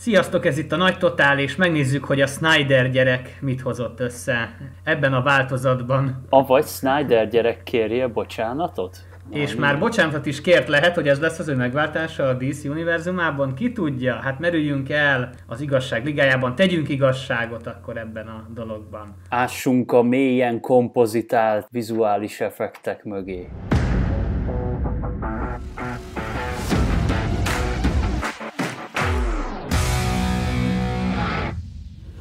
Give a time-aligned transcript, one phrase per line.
[0.00, 4.56] Sziasztok, ez itt a Nagy Totál, és megnézzük, hogy a Snyder gyerek mit hozott össze
[4.84, 6.26] ebben a változatban.
[6.28, 8.98] Avagy Snyder gyerek kérje bocsánatot?
[9.30, 13.54] És már bocsánatot is kért lehet, hogy ez lesz az ő megváltása a DC univerzumában.
[13.54, 14.14] Ki tudja?
[14.14, 19.14] Hát merüljünk el az igazság ligájában, tegyünk igazságot akkor ebben a dologban.
[19.28, 23.48] Ássunk a mélyen kompozitált vizuális effektek mögé.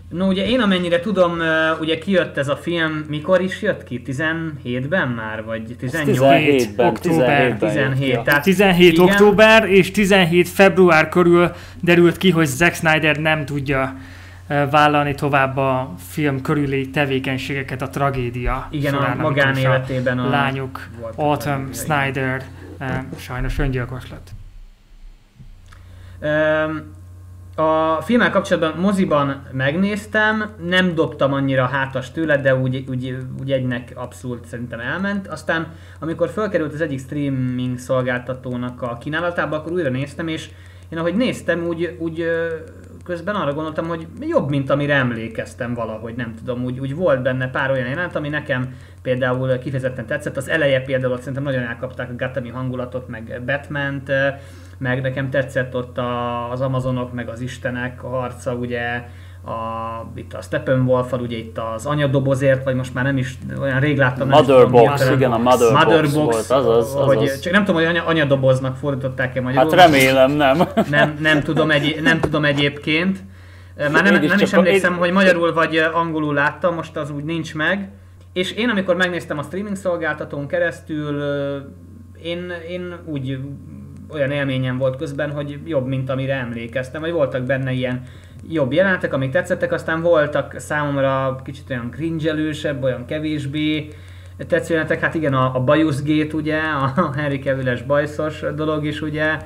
[0.10, 1.38] No, ugye én amennyire tudom,
[1.80, 4.02] ugye kijött ez a film, mikor is jött ki?
[4.06, 5.44] 17-ben már?
[5.44, 6.18] Vagy 18?
[6.18, 7.58] 17-ben, október.
[7.58, 9.06] 17, tehát 17 igen.
[9.06, 11.52] október és 17 február körül
[11.82, 13.96] derült ki, hogy Zack Snyder nem tudja
[14.48, 20.30] vállalni tovább a film körüli tevékenységeket a tragédia Igen, a során, is magánéletében a a-
[20.30, 21.74] lányuk Autumn tragédiai.
[21.74, 22.44] Snyder
[22.78, 24.28] eh, sajnos öngyilkos lett.
[26.20, 26.98] Öm,
[27.60, 33.92] A filmmel kapcsolatban moziban megnéztem, nem dobtam annyira hátas tőle, de úgy, úgy, úgy egynek
[33.96, 35.28] abszolút szerintem elment.
[35.28, 35.68] Aztán,
[36.00, 40.50] amikor fölkerült az egyik streaming szolgáltatónak a kínálatába, akkor újra néztem, és
[40.90, 42.26] én ahogy néztem, úgy, úgy
[43.04, 47.50] közben arra gondoltam, hogy jobb, mint amire emlékeztem valahogy, nem tudom, úgy, úgy volt benne
[47.50, 50.38] pár olyan jelenet, ami nekem például kifejezetten tetszett.
[50.38, 54.12] Az eleje például szerintem nagyon elkapták a Gothami hangulatot, meg Batman-t,
[54.80, 59.04] meg nekem tetszett ott a, az Amazonok, meg az Istenek a harca, ugye,
[59.46, 59.52] a,
[60.16, 64.28] itt a steppenwolf ugye itt az anyadobozért, vagy most már nem is, olyan rég láttam.
[64.28, 66.94] nem is Mother tudom, mi Box, a- igen, a Mother, Mother Box, Box, volt, azaz,
[66.94, 67.40] hogy, azaz.
[67.40, 69.70] csak nem tudom, hogy anya, anyadoboznak fordították-e magyarul.
[69.78, 70.58] Hát remélem nem.
[70.90, 73.20] Nem, nem, tudom, egy, nem tudom egyébként.
[73.92, 77.56] Már nem, nem is emlékszem, én- hogy magyarul vagy angolul láttam, most az úgy nincs
[77.56, 77.90] meg.
[78.34, 81.22] És én, amikor megnéztem a streaming szolgáltatón keresztül,
[82.24, 83.40] én, én úgy
[84.14, 88.02] olyan élményem volt közben, hogy jobb, mint amire emlékeztem, vagy voltak benne ilyen
[88.50, 92.34] jobb jelenetek, amik tetszettek, aztán voltak számomra kicsit olyan cringe
[92.82, 93.90] olyan kevésbé
[94.48, 99.38] tetsző hát igen, a, a bajuszgét ugye, a Henry Cavill-es bajszos dolog is ugye,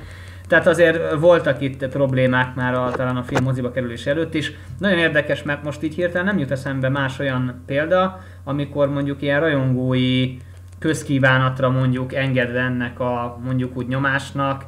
[0.48, 4.52] tehát azért voltak itt problémák már a, talán a film moziba kerülés előtt is.
[4.78, 9.40] Nagyon érdekes, mert most így hirtelen nem jut eszembe más olyan példa, amikor mondjuk ilyen
[9.40, 10.36] rajongói
[10.78, 14.64] közkívánatra mondjuk engedve ennek a mondjuk úgy nyomásnak,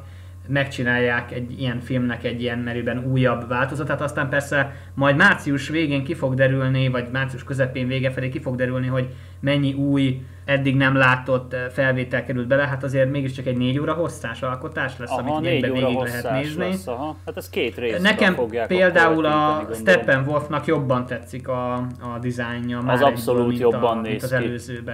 [0.47, 6.13] megcsinálják egy ilyen filmnek egy ilyen merőben újabb változatát, aztán persze majd március végén ki
[6.13, 9.07] fog derülni, vagy március közepén vége felé ki fog derülni, hogy
[9.39, 13.93] mennyi új, eddig nem látott eh, felvétel került bele, hát azért mégiscsak egy négy óra
[13.93, 16.63] hosszás alkotás lesz, Aha, amit négy óra végig lehet nézni.
[16.63, 17.15] lesz, aha.
[17.25, 19.67] Hát ez két részre Nekem fogják például a.
[19.73, 22.81] Steppenwolfnak jobban tetszik a, a dizájnja.
[22.81, 24.85] már abszolút jobban a, néz mint az ki.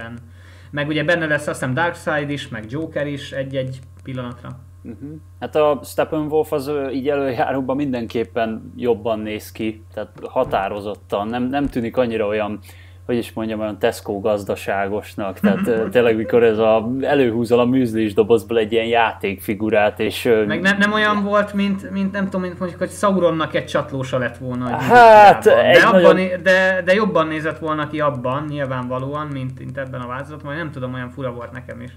[0.74, 4.48] Meg ugye benne lesz azt hiszem Darkseid is, meg Joker is egy-egy pillanatra.
[4.82, 5.10] Uh-huh.
[5.40, 11.96] Hát a Steppenwolf az így előjáróban mindenképpen jobban néz ki, tehát határozottan, nem, nem tűnik
[11.96, 12.58] annyira olyan,
[13.06, 18.58] hogy is mondjam, olyan Tesco gazdaságosnak, tehát tényleg mikor ez a, előhúzol a műzlis dobozból
[18.58, 22.80] egy ilyen játékfigurát, és Meg nem, nem olyan volt, mint, mint nem tudom, mint mondjuk,
[22.80, 24.68] hogy Sauronnak egy csatlósa lett volna.
[24.76, 29.78] Hát, egy de, abban, nagyon- de, de jobban nézett volna ki abban, nyilvánvalóan, mint, mint
[29.78, 31.90] ebben a változatban, vagy nem tudom, olyan fura volt nekem is.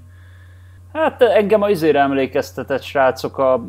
[0.93, 3.65] Hát engem az izére emlékeztetett srácok, a,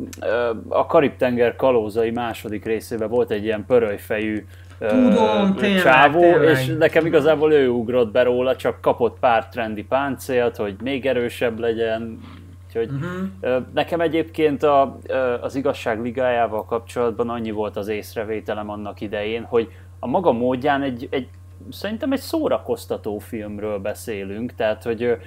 [0.69, 4.45] a Karib-tenger kalózai második részében volt egy ilyen pörölyfejű
[4.79, 6.49] Tudom, tényleg, csávó, tényleg.
[6.49, 11.59] és nekem igazából ő ugrott be róla, csak kapott pár trendi páncélt, hogy még erősebb
[11.59, 12.19] legyen.
[12.67, 13.63] Úgyhogy uh-huh.
[13.73, 14.99] nekem egyébként a,
[15.41, 19.69] az igazság ligájával kapcsolatban annyi volt az észrevételem annak idején, hogy
[19.99, 21.27] a maga módján egy, egy
[21.71, 25.17] szerintem egy szórakoztató filmről beszélünk, tehát hogy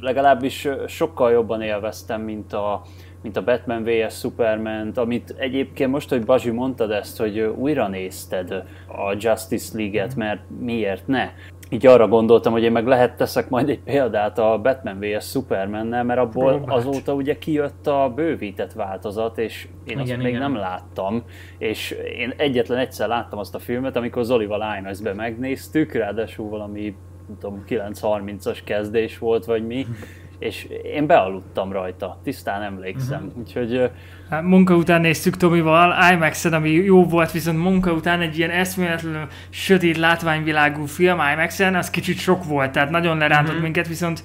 [0.00, 2.82] legalábbis sokkal jobban élveztem, mint a,
[3.22, 4.18] mint a Batman vs.
[4.18, 8.50] Superman, amit egyébként most, hogy Bazsi mondtad ezt, hogy újra nézted
[8.86, 11.30] a Justice League-et, mert miért ne?
[11.68, 15.30] Így arra gondoltam, hogy én meg lehet teszek majd egy példát a Batman vs.
[15.30, 16.78] Superman-nel, mert abból Próbáld.
[16.78, 20.40] azóta ugye kijött a bővített változat, és én azt Igen, még igen.
[20.40, 21.22] nem láttam,
[21.58, 26.96] és én egyetlen egyszer láttam azt a filmet, amikor Zolival IMAX-be megnéztük, ráadásul valami,
[27.26, 29.86] nem tudom, 9.30-as kezdés volt, vagy mi,
[30.42, 33.40] és én bealudtam rajta, tisztán emlékszem, Mhm.
[33.40, 33.90] úgyhogy
[34.30, 39.26] Hát munka után néztük Tomival IMAX-en, ami jó volt, viszont munka után egy ilyen eszméletlenül
[39.50, 43.62] sötét látványvilágú film IMAX-en, az kicsit sok volt, tehát nagyon lerántott Mhm.
[43.62, 44.24] minket, viszont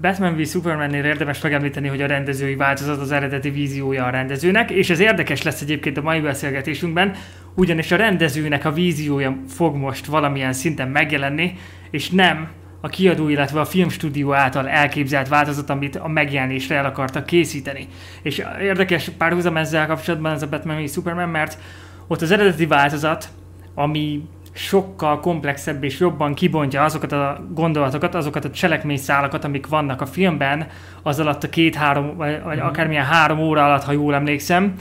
[0.00, 4.90] Batman v Supermannél érdemes megemlíteni, hogy a rendezői változat az eredeti víziója a rendezőnek, és
[4.90, 7.12] ez érdekes lesz egyébként a mai beszélgetésünkben,
[7.54, 11.52] ugyanis a rendezőnek a víziója fog most valamilyen szinten megjelenni,
[11.90, 12.48] és nem
[12.80, 17.88] a kiadó, illetve a filmstúdió által elképzelt változat, amit a megjelenésre el akartak készíteni.
[18.22, 21.58] És érdekes párhuzam ezzel kapcsolatban ez a Batman v Superman, mert
[22.06, 23.28] ott az eredeti változat,
[23.74, 24.22] ami
[24.52, 30.66] sokkal komplexebb és jobban kibontja azokat a gondolatokat, azokat a cselekményszálakat, amik vannak a filmben,
[31.02, 32.60] az alatt a két-három, vagy, vagy mm.
[32.60, 34.74] akármilyen három óra alatt, ha jól emlékszem,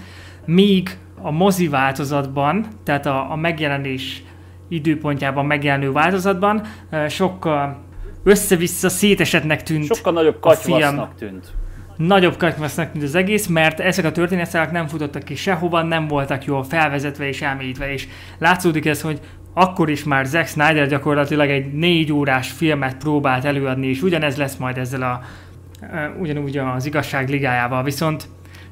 [0.45, 4.23] míg a mozi változatban, tehát a, a megjelenés
[4.67, 6.61] időpontjában megjelenő változatban
[7.07, 7.77] sokkal
[8.23, 11.47] össze-vissza szétesetnek tűnt Sokkal nagyobb katyvasznak tűnt.
[11.97, 16.45] Nagyobb katyvasznak tűnt az egész, mert ezek a történetszálak nem futottak ki sehova, nem voltak
[16.45, 18.07] jól felvezetve és elmélyítve, és
[18.37, 19.19] látszódik ez, hogy
[19.53, 24.55] akkor is már Zack Snyder gyakorlatilag egy négy órás filmet próbált előadni, és ugyanez lesz
[24.55, 25.21] majd ezzel a
[26.19, 28.27] ugyanúgy az igazság ligájával, viszont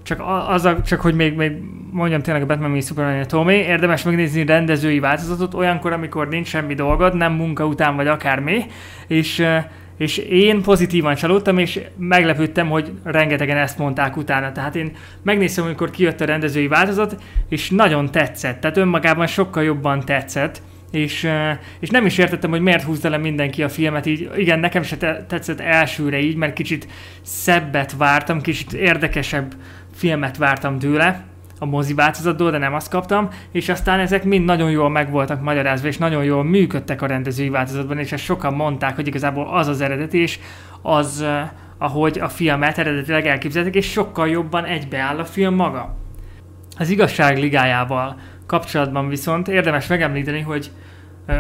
[0.08, 1.52] csak, az a, csak hogy még, még
[1.92, 6.74] mondjam tényleg a Batman mi Superman Tommy, érdemes megnézni rendezői változatot olyankor, amikor nincs semmi
[6.74, 8.66] dolgod, nem munka után vagy akármi,
[9.08, 9.46] és
[9.98, 14.52] és én pozitívan csalódtam, és meglepődtem, hogy rengetegen ezt mondták utána.
[14.52, 18.60] Tehát én megnéztem, amikor kijött a rendezői változat, és nagyon tetszett.
[18.60, 20.62] Tehát önmagában sokkal jobban tetszett.
[20.92, 21.30] És,
[21.80, 24.30] és nem is értettem, hogy miért húzta le mindenki a filmet így.
[24.36, 26.88] Igen, nekem se tetszett elsőre így, mert kicsit
[27.22, 29.56] szebbet vártam, kicsit érdekesebb
[29.98, 31.24] filmet vártam tőle
[31.60, 35.42] a mozi változatból, de nem azt kaptam, és aztán ezek mind nagyon jól meg voltak
[35.42, 39.68] magyarázva, és nagyon jól működtek a rendezői változatban, és ezt sokan mondták, hogy igazából az
[39.68, 40.40] az eredet, és
[40.82, 41.26] az,
[41.78, 45.98] ahogy a filmet eredetileg elképzeltek, és sokkal jobban egybeáll a film maga.
[46.78, 50.72] Az igazság ligájával kapcsolatban viszont érdemes megemlíteni, hogy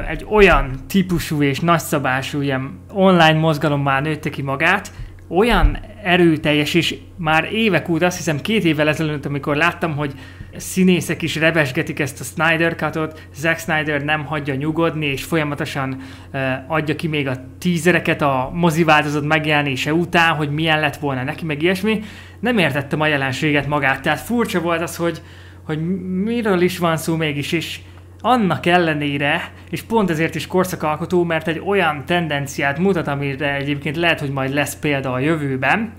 [0.08, 4.92] egy olyan típusú és nagyszabású ilyen online mozgalommá nőtte ki magát,
[5.28, 5.78] olyan
[6.08, 10.14] erőteljes, és már évek óta, azt hiszem két évvel ezelőtt, amikor láttam, hogy
[10.56, 16.02] színészek is rebesgetik ezt a Snyder Cutot, Zack Snyder nem hagyja nyugodni, és folyamatosan
[16.34, 21.24] uh, adja ki még a tízereket a mozi változat megjelenése után, hogy milyen lett volna
[21.24, 22.02] neki, meg ilyesmi.
[22.40, 25.22] Nem értettem a jelenséget magát, tehát furcsa volt az, hogy,
[25.64, 25.80] hogy
[26.24, 27.80] miről is van szó mégis, és
[28.22, 34.20] annak ellenére, és pont ezért is korszakalkotó, mert egy olyan tendenciát mutat, amire egyébként lehet,
[34.20, 35.94] hogy majd lesz példa a jövőben,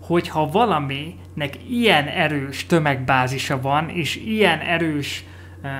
[0.00, 5.24] hogyha valaminek ilyen erős tömegbázisa van, és ilyen erős
[5.62, 5.70] uh,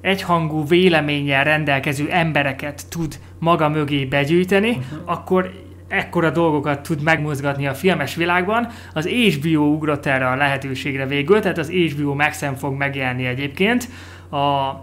[0.00, 4.98] egyhangú véleménnyel rendelkező embereket tud maga mögé begyűjteni, uh-huh.
[5.04, 5.50] akkor
[5.88, 8.68] ekkora dolgokat tud megmozgatni a filmes világban.
[8.92, 13.88] Az HBO ugrott erre a lehetőségre végül, tehát az HBO Maxen fog megjelenni egyébként,
[14.32, 14.80] a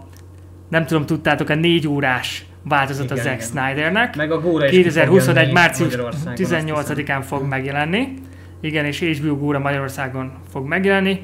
[0.68, 4.16] nem tudom, tudtátok, a négy órás változat igen, a Zack Snydernek.
[4.16, 5.52] Meg a Góra 2021.
[5.52, 5.94] március
[6.26, 8.14] 18-án fog megjelenni.
[8.60, 11.20] Igen, és HBO Góra Magyarországon fog megjelenni.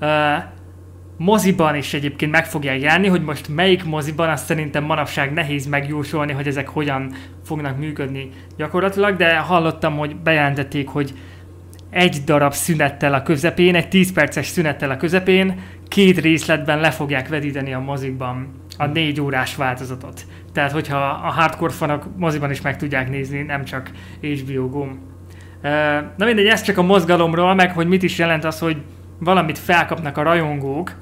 [0.00, 0.08] Uh,
[1.16, 6.32] moziban is egyébként meg fogják jelenni, hogy most melyik moziban, azt szerintem manapság nehéz megjósolni,
[6.32, 7.12] hogy ezek hogyan
[7.44, 11.12] fognak működni gyakorlatilag, de hallottam, hogy bejelentették, hogy
[11.90, 17.28] egy darab szünettel a közepén, egy 10 perces szünettel a közepén, két részletben le fogják
[17.28, 20.26] vedíteni a mozikban a négy órás változatot.
[20.52, 23.90] Tehát, hogyha a hardcore fanok moziban is meg tudják nézni, nem csak
[24.20, 24.86] HBO Go.
[26.16, 28.76] Na mindegy, ez csak a mozgalomról, meg hogy mit is jelent az, hogy
[29.18, 30.94] valamit felkapnak a rajongók,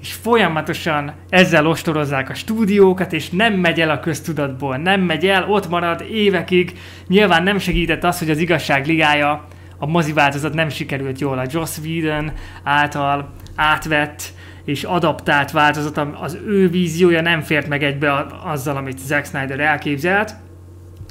[0.00, 5.50] és folyamatosan ezzel ostorozzák a stúdiókat, és nem megy el a köztudatból, nem megy el,
[5.50, 6.72] ott marad évekig.
[7.06, 9.46] Nyilván nem segített az, hogy az igazság ligája
[9.78, 11.38] a mozi változat nem sikerült jól.
[11.38, 12.32] A Joss Whedon
[12.62, 14.32] által átvett
[14.64, 20.34] és adaptált változat, az ő víziója nem fért meg egybe azzal, amit Zack Snyder elképzelt.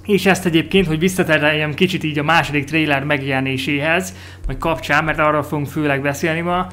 [0.05, 5.43] És ezt egyébként, hogy visszatereljem kicsit így a második trailer megjelenéséhez, vagy kapcsán, mert arról
[5.43, 6.67] fogunk főleg beszélni ma,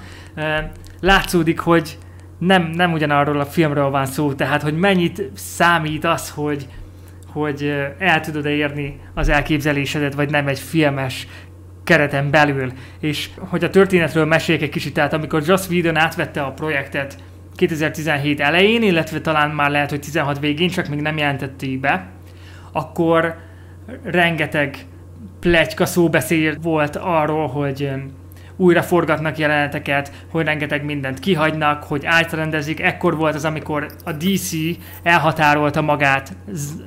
[1.00, 1.99] látszódik, hogy
[2.38, 6.67] nem, nem ugyanarról a filmről van szó, tehát hogy mennyit számít az, hogy,
[7.33, 11.26] hogy el tudod érni az elképzelésedet, vagy nem egy filmes
[11.85, 12.73] kereten belül.
[13.01, 17.17] És hogy a történetről meséljek egy kicsit, tehát amikor Joss Whedon átvette a projektet
[17.57, 22.07] 2017 elején, illetve talán már lehet, hogy 16 végén, csak még nem jelentették be,
[22.73, 23.37] akkor
[24.03, 24.77] rengeteg
[25.41, 27.91] plegyka szóbeszél volt arról, hogy
[28.62, 32.81] újra forgatnak jeleneteket, hogy rengeteg mindent kihagynak, hogy átrendezik.
[32.81, 34.52] Ekkor volt az, amikor a DC
[35.02, 36.37] elhatárolta magát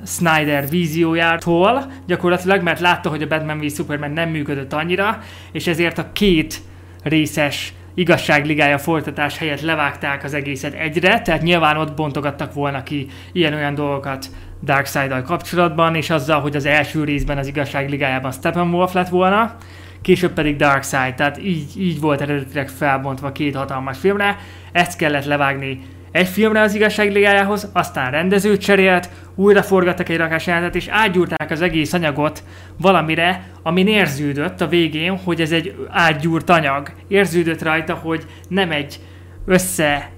[0.06, 5.18] Snyder víziójától, gyakorlatilag, mert látta, hogy a Batman v Superman nem működött annyira,
[5.52, 6.58] és ezért a két
[7.02, 13.74] részes igazságligája folytatás helyett levágták az egészet egyre, tehát nyilván ott bontogattak volna ki ilyen-olyan
[13.74, 14.26] dolgokat
[14.62, 19.56] Darkseid-dal kapcsolatban, és azzal, hogy az első részben az igazságligájában Steppenwolf lett volna,
[20.02, 24.36] később pedig Darkseid, tehát így, így volt eredetileg felbontva két hatalmas filmre,
[24.72, 25.80] ezt kellett levágni
[26.16, 31.60] egy filmre az igazságligájához, aztán rendezőt cserélt, újra forgattak egy rakás jelentet, és átgyúrták az
[31.60, 32.42] egész anyagot
[32.80, 36.92] valamire, ami érződött a végén, hogy ez egy átgyúrt anyag.
[37.08, 39.00] Érződött rajta, hogy nem egy
[39.46, 40.10] össze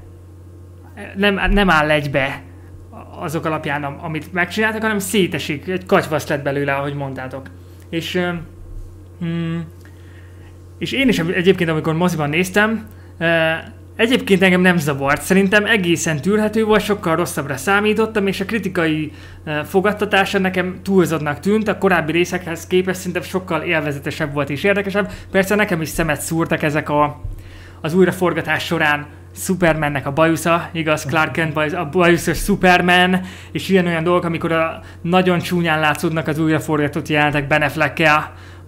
[1.16, 2.42] nem, nem áll egybe
[3.18, 7.50] azok alapján, amit megcsináltak, hanem szétesik, egy katyvasz lett belőle, ahogy mondtátok.
[7.90, 8.20] És,
[9.18, 9.64] hmm,
[10.78, 12.86] és én is egyébként, amikor moziban néztem,
[13.98, 19.12] Egyébként engem nem zavart, szerintem egészen tűrhető volt, sokkal rosszabbra számítottam, és a kritikai
[19.64, 25.10] fogadtatása nekem túlzódnak tűnt, a korábbi részekhez képest szerintem sokkal élvezetesebb volt és érdekesebb.
[25.30, 27.20] Persze nekem is szemet szúrtak ezek a,
[27.80, 29.06] az újraforgatás során
[29.36, 33.20] Supermannek a bajusza, igaz, Clark Kent baj, a bajuszos Superman,
[33.52, 37.94] és ilyen olyan dolgok, amikor a nagyon csúnyán látszódnak az újraforgatott jelentek Ben affleck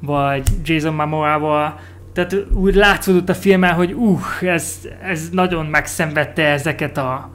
[0.00, 1.78] vagy Jason Momoa-val,
[2.12, 7.30] tehát úgy látszódott a filmen, hogy uh, ez, ez nagyon megszenvedte ezeket a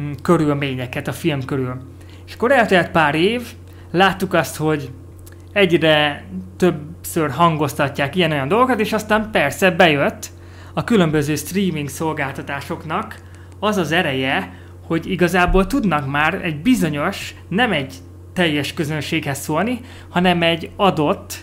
[0.00, 1.80] mm, körülményeket a film körül.
[2.26, 3.42] És akkor eltelt pár év,
[3.90, 4.90] láttuk azt, hogy
[5.52, 6.24] egyre
[6.56, 10.30] többször hangoztatják ilyen-olyan dolgokat, és aztán persze bejött
[10.74, 13.20] a különböző streaming szolgáltatásoknak
[13.58, 14.52] az az ereje,
[14.86, 17.94] hogy igazából tudnak már egy bizonyos, nem egy
[18.32, 21.38] teljes közönséghez szólni, hanem egy adott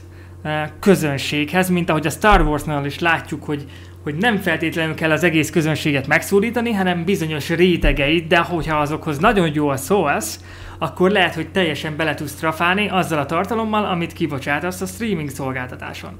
[0.79, 3.65] közönséghez, mint ahogy a Star Wars-nál is látjuk, hogy,
[4.03, 9.51] hogy nem feltétlenül kell az egész közönséget megszólítani, hanem bizonyos rétegeit, de hogyha azokhoz nagyon
[9.53, 10.39] jól szólsz,
[10.77, 16.12] akkor lehet, hogy teljesen bele tudsz trafálni azzal a tartalommal, amit kibocsátasz a streaming szolgáltatáson.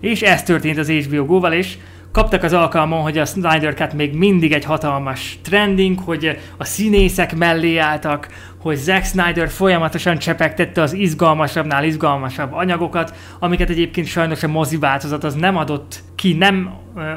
[0.00, 1.78] És ez történt az HBO Go-val is,
[2.14, 7.36] kaptak az alkalmon, hogy a Snyder Cut még mindig egy hatalmas trending, hogy a színészek
[7.36, 8.28] mellé álltak,
[8.58, 15.24] hogy Zack Snyder folyamatosan csepegtette az izgalmasabbnál izgalmasabb anyagokat, amiket egyébként sajnos a mozi változat
[15.24, 16.70] az nem adott ki, nem,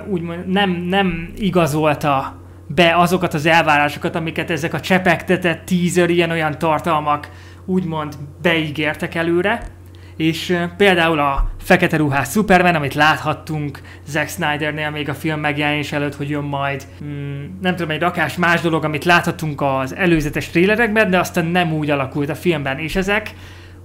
[0.08, 7.30] úgymond, nem, nem igazolta be azokat az elvárásokat, amiket ezek a csepegtetett teaser, ilyen-olyan tartalmak
[7.66, 9.77] úgymond beígértek előre
[10.18, 16.16] és például a fekete ruhás Superman, amit láthattunk Zack Snydernél még a film megjelenés előtt,
[16.16, 21.10] hogy jön majd, mm, nem tudom, egy rakás más dolog, amit láthattunk az előzetes trélerekben,
[21.10, 23.34] de aztán nem úgy alakult a filmben, és ezek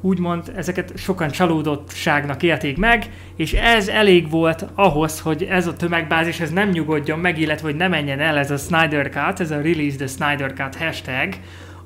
[0.00, 6.40] úgymond ezeket sokan csalódottságnak élték meg, és ez elég volt ahhoz, hogy ez a tömegbázis
[6.40, 9.60] ez nem nyugodjon meg, illetve hogy ne menjen el ez a Snyder Cut, ez a
[9.60, 11.34] Release the Snyder Cut hashtag,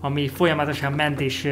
[0.00, 1.48] ami folyamatosan ment és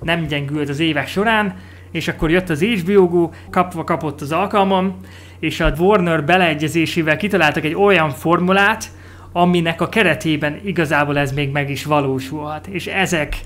[0.00, 1.54] nem gyengült az évek során,
[1.92, 4.96] és akkor jött az HBO Go, kapva kapott az alkalmam,
[5.40, 8.84] és a Warner beleegyezésével kitaláltak egy olyan formulát,
[9.32, 12.66] aminek a keretében igazából ez még meg is valósulhat.
[12.66, 13.36] És ezek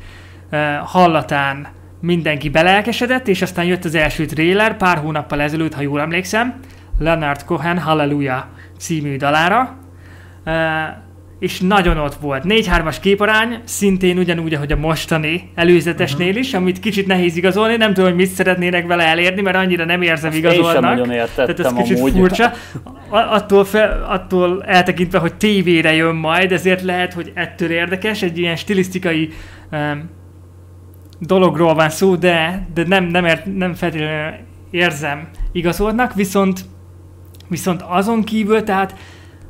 [0.53, 1.67] uh, hallatán
[2.01, 6.55] mindenki belelkesedett, és aztán jött az első trailer pár hónappal ezelőtt, ha jól emlékszem,
[6.99, 8.45] Leonard Cohen Hallelujah
[8.79, 9.77] című dalára.
[10.45, 10.53] Uh,
[11.39, 12.43] és nagyon ott volt.
[12.49, 16.43] 4-3-as képarány, szintén ugyanúgy, ahogy a mostani előzetesnél uh-huh.
[16.43, 20.03] is, amit kicsit nehéz igazolni, nem tudom, hogy mit szeretnének vele elérni, mert annyira nem
[20.03, 20.75] érzem Azt igazolnak.
[20.75, 22.13] Én sem nagyon értettem Tehát ez kicsit amúgy.
[22.13, 22.53] furcsa.
[23.09, 28.57] Attól, fel, attól eltekintve, hogy tévére jön majd, ezért lehet, hogy ettől érdekes, egy ilyen
[28.57, 29.29] stilisztikai
[29.73, 30.11] um,
[31.19, 34.35] dologról van szó, de, de nem, nem, ért, nem feltétlenül
[34.71, 36.61] érzem igazoltnak, viszont
[37.49, 38.95] viszont azon kívül, tehát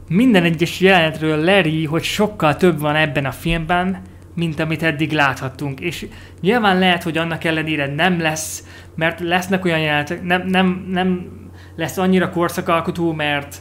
[0.09, 4.03] minden egyes jelenetről leri, hogy sokkal több van ebben a filmben,
[4.35, 5.81] mint amit eddig láthattunk.
[5.81, 6.07] És
[6.41, 11.31] nyilván lehet, hogy annak ellenére nem lesz, mert lesznek olyan jelenetek, nem, nem, nem
[11.77, 13.57] lesz annyira korszakalkotó, mert,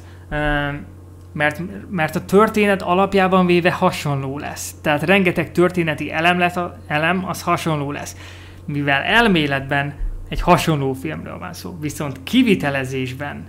[1.34, 4.76] mert, mert a történet alapjában véve hasonló lesz.
[4.82, 6.56] Tehát rengeteg történeti elem, lesz,
[6.88, 8.16] elem az hasonló lesz.
[8.66, 9.94] Mivel elméletben
[10.30, 13.44] egy hasonló filmről van szó, viszont kivitelezésben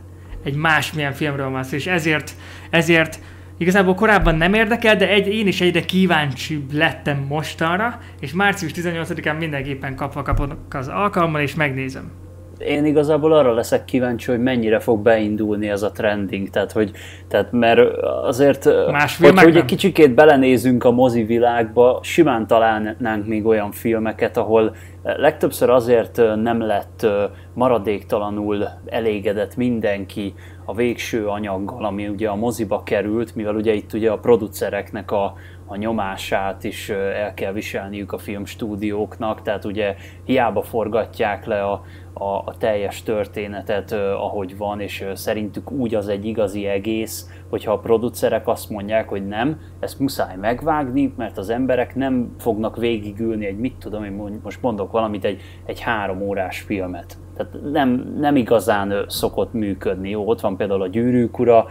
[0.45, 2.37] egy másmilyen filmről van szó, és ezért,
[2.71, 3.21] ezért
[3.59, 9.39] igazából korábban nem érdekel, de egy, én is egyre kíváncsibb lettem mostanra, és március 18-án
[9.39, 12.11] mindenképpen kapva kapok az alkalommal, és megnézem.
[12.59, 16.91] Én igazából arra leszek kíváncsi, hogy mennyire fog beindulni ez a trending, tehát hogy,
[17.29, 17.81] tehát mert
[18.23, 24.37] azért, Más hogy, hogy egy kicsikét belenézünk a mozi világba, simán találnánk még olyan filmeket,
[24.37, 27.07] ahol legtöbbször azért nem lett
[27.55, 30.35] maradéktalanul elégedett mindenki
[30.69, 35.35] a végső anyaggal, ami ugye a moziba került, mivel ugye itt ugye a producereknek a,
[35.67, 39.95] a nyomását is el kell viselniük a filmstúdióknak, tehát ugye
[40.25, 41.85] hiába forgatják le a,
[42.19, 47.79] a, a teljes történetet, ahogy van, és szerintük úgy az egy igazi egész, hogyha a
[47.79, 53.59] producerek azt mondják, hogy nem, ezt muszáj megvágni, mert az emberek nem fognak végigülni egy,
[53.59, 57.19] mit tudom én most mondok valamit, egy, egy három órás filmet.
[57.37, 60.11] Tehát nem, nem igazán szokott működni.
[60.11, 61.67] Jó, ott van például a gyűrűk ura,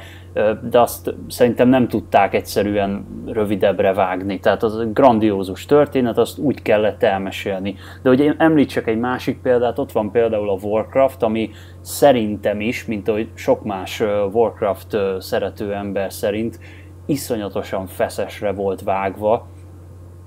[0.69, 4.39] de azt szerintem nem tudták egyszerűen rövidebbre vágni.
[4.39, 7.75] Tehát az egy grandiózus történet, azt úgy kellett elmesélni.
[8.01, 11.49] De hogy én említsek egy másik példát, ott van például a Warcraft, ami
[11.81, 16.59] szerintem is, mint ahogy sok más Warcraft szerető ember szerint,
[17.05, 19.47] iszonyatosan feszesre volt vágva,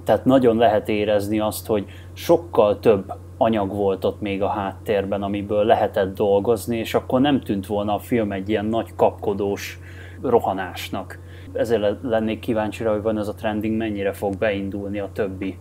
[0.05, 5.65] tehát nagyon lehet érezni azt, hogy sokkal több anyag volt ott még a háttérben, amiből
[5.65, 9.79] lehetett dolgozni, és akkor nem tűnt volna a film egy ilyen nagy kapkodós
[10.23, 11.19] rohanásnak.
[11.53, 15.59] Ezért lennék kíváncsi rá, hogy van ez a trending mennyire fog beindulni a többi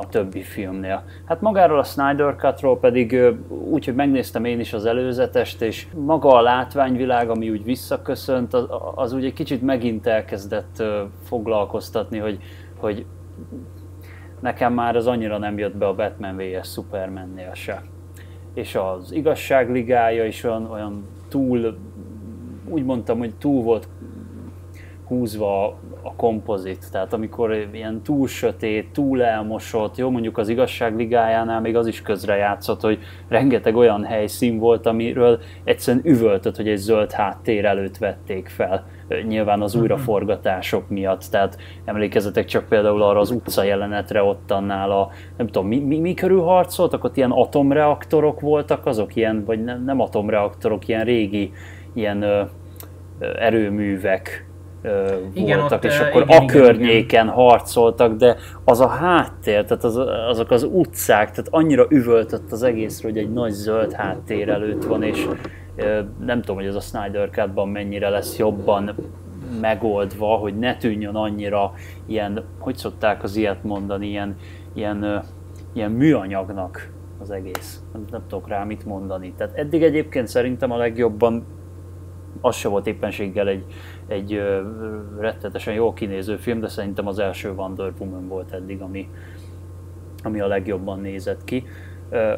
[0.00, 1.04] a többi filmnél.
[1.24, 6.28] Hát magáról a Snyder Cutról pedig úgy, hogy megnéztem én is az előzetest, és maga
[6.28, 10.82] a látványvilág, ami úgy visszaköszönt, az, az úgy egy kicsit megint elkezdett
[11.24, 12.38] foglalkoztatni, hogy,
[12.76, 13.06] hogy
[14.40, 16.68] nekem már az annyira nem jött be a Batman vs.
[16.68, 17.82] Superman-nél se.
[18.54, 21.76] És az igazságligája is olyan, olyan túl,
[22.68, 23.88] úgy mondtam, hogy túl volt
[25.06, 25.66] húzva
[26.02, 31.86] a kompozit, tehát amikor ilyen túl sötét, túl elmosott, jó mondjuk az igazságligájánál még az
[31.86, 37.64] is közre játszott, hogy rengeteg olyan helyszín volt, amiről egyszerűen üvöltött, hogy egy zöld háttér
[37.64, 38.86] előtt vették fel
[39.26, 45.10] nyilván az újraforgatások miatt, tehát emlékezetek csak például arra az utca jelenetre ott annál a,
[45.36, 49.84] nem tudom, mi, mi, mi körül harcoltak, ott ilyen atomreaktorok voltak azok, ilyen, vagy nem,
[49.84, 51.52] nem atomreaktorok, ilyen régi,
[51.96, 52.42] ilyen ö,
[53.18, 54.46] erőművek,
[55.32, 57.28] igen, voltak, ott, és akkor igen, a igen, környéken igen.
[57.28, 59.96] harcoltak, de az a háttér, tehát az,
[60.28, 65.02] azok az utcák, tehát annyira üvöltött az egészről, hogy egy nagy zöld háttér előtt van,
[65.02, 65.28] és
[66.24, 68.94] nem tudom, hogy ez a Snyder cut mennyire lesz jobban
[69.60, 71.72] megoldva, hogy ne tűnjön annyira
[72.06, 74.36] ilyen, hogy szokták az ilyet mondani, ilyen,
[74.74, 75.22] ilyen,
[75.72, 77.80] ilyen műanyagnak az egész.
[77.92, 79.32] Nem, nem tudok rá mit mondani.
[79.36, 81.44] Tehát eddig egyébként szerintem a legjobban
[82.40, 83.64] az se volt éppenséggel egy,
[84.06, 84.42] egy
[85.18, 89.08] rettetesen jól kinéző film, de szerintem az első Wonder Woman volt eddig, ami,
[90.22, 91.64] ami a legjobban nézett ki.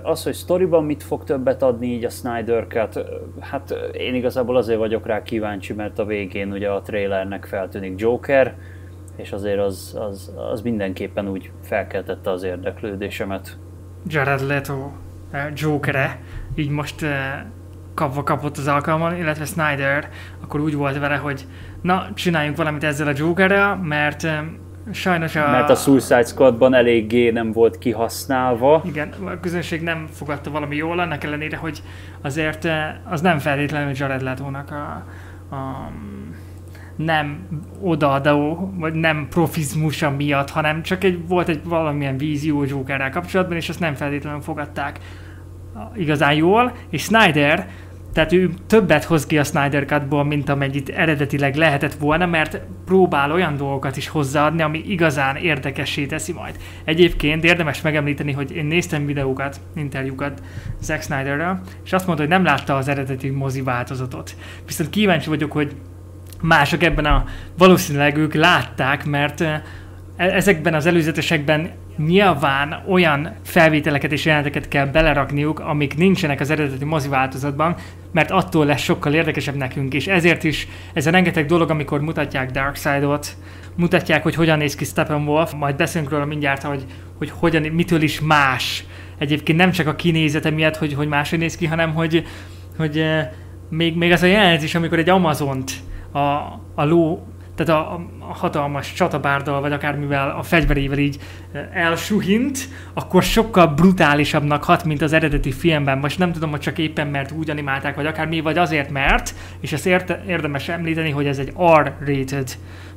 [0.03, 3.05] Az, hogy sztoriban mit fog többet adni így a Snyder Cut,
[3.41, 8.57] hát én igazából azért vagyok rá kíváncsi, mert a végén ugye a trailernek feltűnik Joker,
[9.17, 13.59] és azért az, az, az mindenképpen úgy felkeltette az érdeklődésemet.
[14.07, 14.91] Jared Leto
[15.55, 16.21] Jokere,
[16.55, 17.05] így most
[17.99, 20.09] kapva kapott az alkalmon, illetve Snyder,
[20.43, 21.47] akkor úgy volt vele, hogy
[21.83, 24.27] na, csináljunk valamit ezzel a Jokerrel, mert
[24.93, 25.51] sajnos a...
[25.51, 28.83] Mert a Suicide Squadban eléggé nem volt kihasználva.
[28.85, 31.83] Igen, a közönség nem fogadta valami jól, annak ellenére, hogy
[32.23, 32.69] azért
[33.05, 35.05] az nem feltétlenül Jared Leto-nak a,
[35.55, 35.91] a
[36.97, 37.47] nem
[37.81, 43.69] odaadó, vagy nem profizmusa miatt, hanem csak egy, volt egy valamilyen vízió Jokerrel kapcsolatban, és
[43.69, 44.99] azt nem feltétlenül fogadták
[45.95, 47.69] igazán jól, és Snyder
[48.19, 53.33] tehát ő többet hoz ki a Snyder Cutból, mint amennyit eredetileg lehetett volna, mert próbál
[53.33, 56.57] olyan dolgokat is hozzáadni, ami igazán érdekessé teszi majd.
[56.85, 60.43] Egyébként érdemes megemlíteni, hogy én néztem videókat, interjúkat
[60.81, 64.37] Zack Snyderrel, és azt mondta, hogy nem látta az eredeti mozi változatot.
[64.67, 65.73] Viszont kíváncsi vagyok, hogy
[66.43, 67.25] mások ebben a
[67.59, 69.63] valószínűleg ők látták, mert e-
[70.17, 71.71] ezekben az előzetesekben
[72.07, 77.77] nyilván olyan felvételeket és jeleneteket kell belerakniuk, amik nincsenek az eredeti mozi változatban,
[78.13, 82.51] mert attól lesz sokkal érdekesebb nekünk, és ezért is ez a rengeteg dolog, amikor mutatják
[82.51, 83.37] Darkseid-ot,
[83.77, 86.85] mutatják, hogy hogyan néz ki Steppenwolf, majd beszélünk róla mindjárt, hogy,
[87.19, 88.85] hogy hogyan, mitől is más.
[89.19, 92.27] Egyébként nem csak a kinézete miatt, hogy, hogy máshogy néz ki, hanem hogy,
[92.77, 93.29] hogy eh,
[93.71, 95.73] még, még az a jelenet is, amikor egy Amazont
[96.13, 96.19] a,
[96.75, 97.27] a ló
[97.65, 101.19] tehát a, a hatalmas csatabárdal, vagy akármivel a fegyverével így
[101.73, 102.59] elsuhint,
[102.95, 105.99] akkor sokkal brutálisabbnak hat, mint az eredeti filmben.
[105.99, 109.73] Most nem tudom, hogy csak éppen mert úgy animálták, vagy akármi, vagy azért mert, és
[109.73, 112.51] ezt érte, érdemes említeni, hogy ez egy R-rated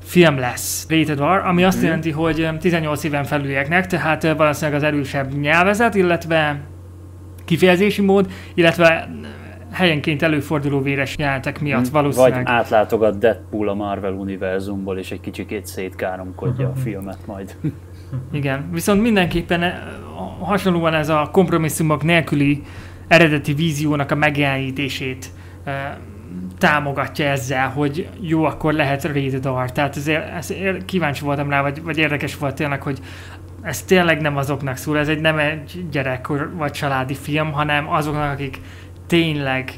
[0.03, 1.85] film lesz, rated R, ami azt mhm.
[1.85, 6.59] jelenti, hogy 18 éven felülieknek, tehát valószínűleg az erősebb nyelvezet, illetve
[7.45, 9.09] kifejezési mód, illetve
[9.71, 11.91] helyenként előforduló véres jelentek miatt hmm.
[11.91, 12.43] valószínűleg.
[12.43, 17.55] Vagy átlátogat Deadpool a Marvel univerzumból, és egy kicsikét szétkáromkodja a filmet majd.
[18.31, 19.73] Igen, viszont mindenképpen eh,
[20.39, 22.61] hasonlóan ez a kompromisszumok nélküli
[23.11, 25.25] eredeti víziónak a megjelenítését
[25.63, 25.99] e,
[26.57, 29.71] támogatja ezzel, hogy jó, akkor lehet rated R.
[29.71, 32.99] Tehát ezért, ezért kíváncsi voltam rá, vagy, vagy érdekes volt tényleg, hogy
[33.61, 38.31] ez tényleg nem azoknak szól, ez egy nem egy gyerek vagy családi film, hanem azoknak,
[38.31, 38.61] akik
[39.11, 39.73] tényleg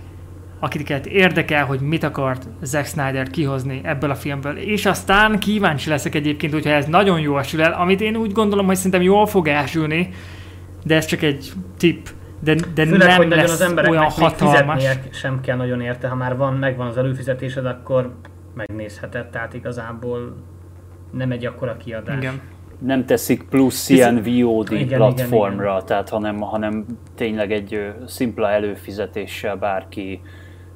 [0.59, 4.57] akiket érdekel, hogy mit akart Zack Snyder kihozni ebből a filmből.
[4.57, 8.65] És aztán kíváncsi leszek egyébként, hogyha ez nagyon jól sül el, amit én úgy gondolom,
[8.65, 10.09] hogy szerintem jól fog elsülni,
[10.83, 12.09] de ez csak egy tip.
[12.39, 14.83] De, de Főleg, nem hogy lesz az embereknek olyan hatalmas.
[15.11, 18.15] sem kell nagyon érte, ha már van, megvan az előfizetésed, akkor
[18.53, 20.35] megnézheted, tehát igazából
[21.11, 22.17] nem egy akkora kiadás.
[22.17, 22.41] Igen
[22.79, 25.85] nem teszik plusz ilyen VOD igen, platformra, igen, igen.
[25.85, 30.21] tehát hanem, hanem tényleg egy szimpla előfizetéssel bárki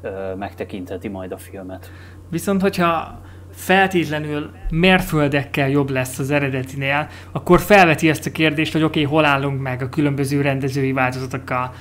[0.02, 1.92] ö, megtekintheti majd a filmet.
[2.30, 9.00] Viszont, hogyha feltétlenül mérföldekkel jobb lesz az eredetinél, akkor felveti ezt a kérdést, hogy oké,
[9.00, 11.74] okay, hol állunk meg a különböző rendezői változatokkal.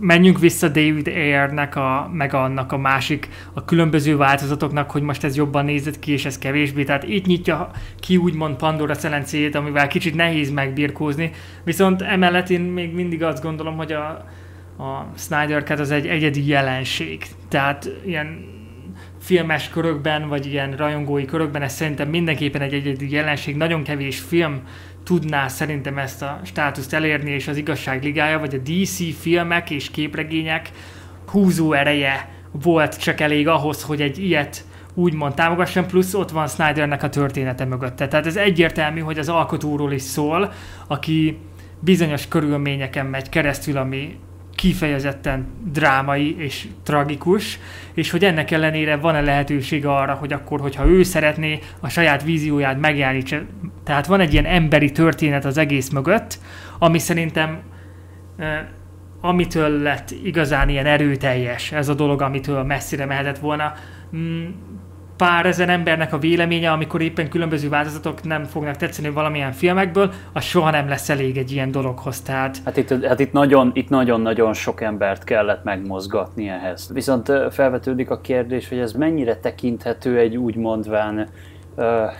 [0.00, 5.36] Menjünk vissza David Ayer-nek, a, meg annak a másik, a különböző változatoknak, hogy most ez
[5.36, 6.84] jobban nézett ki, és ez kevésbé.
[6.84, 7.70] Tehát itt nyitja
[8.00, 11.30] ki úgymond Pandora szelencéjét, amivel kicsit nehéz megbirkózni.
[11.64, 14.08] Viszont emellett én még mindig azt gondolom, hogy a,
[14.78, 17.26] a Snyder Cut az egy egyedi jelenség.
[17.48, 18.44] Tehát ilyen
[19.20, 23.56] filmes körökben, vagy ilyen rajongói körökben ez szerintem mindenképpen egy egyedi jelenség.
[23.56, 24.62] Nagyon kevés film
[25.04, 29.90] tudná szerintem ezt a státuszt elérni, és az igazság ligája, vagy a DC filmek és
[29.90, 30.70] képregények
[31.26, 37.02] húzó ereje volt csak elég ahhoz, hogy egy ilyet úgymond támogasson, plusz ott van Snydernek
[37.02, 38.08] a története mögötte.
[38.08, 40.52] Tehát ez egyértelmű, hogy az alkotóról is szól,
[40.86, 41.38] aki
[41.80, 44.18] bizonyos körülményeken megy keresztül, ami
[44.54, 47.58] kifejezetten drámai és tragikus,
[47.94, 52.80] és hogy ennek ellenére van-e lehetőség arra, hogy akkor, hogyha ő szeretné a saját vízióját
[52.80, 53.44] megjelenítse,
[53.84, 56.38] tehát van egy ilyen emberi történet az egész mögött,
[56.78, 57.60] ami szerintem
[59.20, 63.72] amitől lett igazán ilyen erőteljes ez a dolog, amitől messzire mehetett volna.
[65.16, 70.42] Pár ezer embernek a véleménye, amikor éppen különböző változatok nem fognak tetszeni valamilyen filmekből, az
[70.42, 72.20] soha nem lesz elég egy ilyen dologhoz.
[72.20, 72.56] Tehát...
[72.64, 76.90] Hát itt, hát itt, nagyon, itt nagyon-nagyon sok embert kellett megmozgatni ehhez.
[76.92, 81.28] Viszont felvetődik a kérdés, hogy ez mennyire tekinthető egy úgy mondván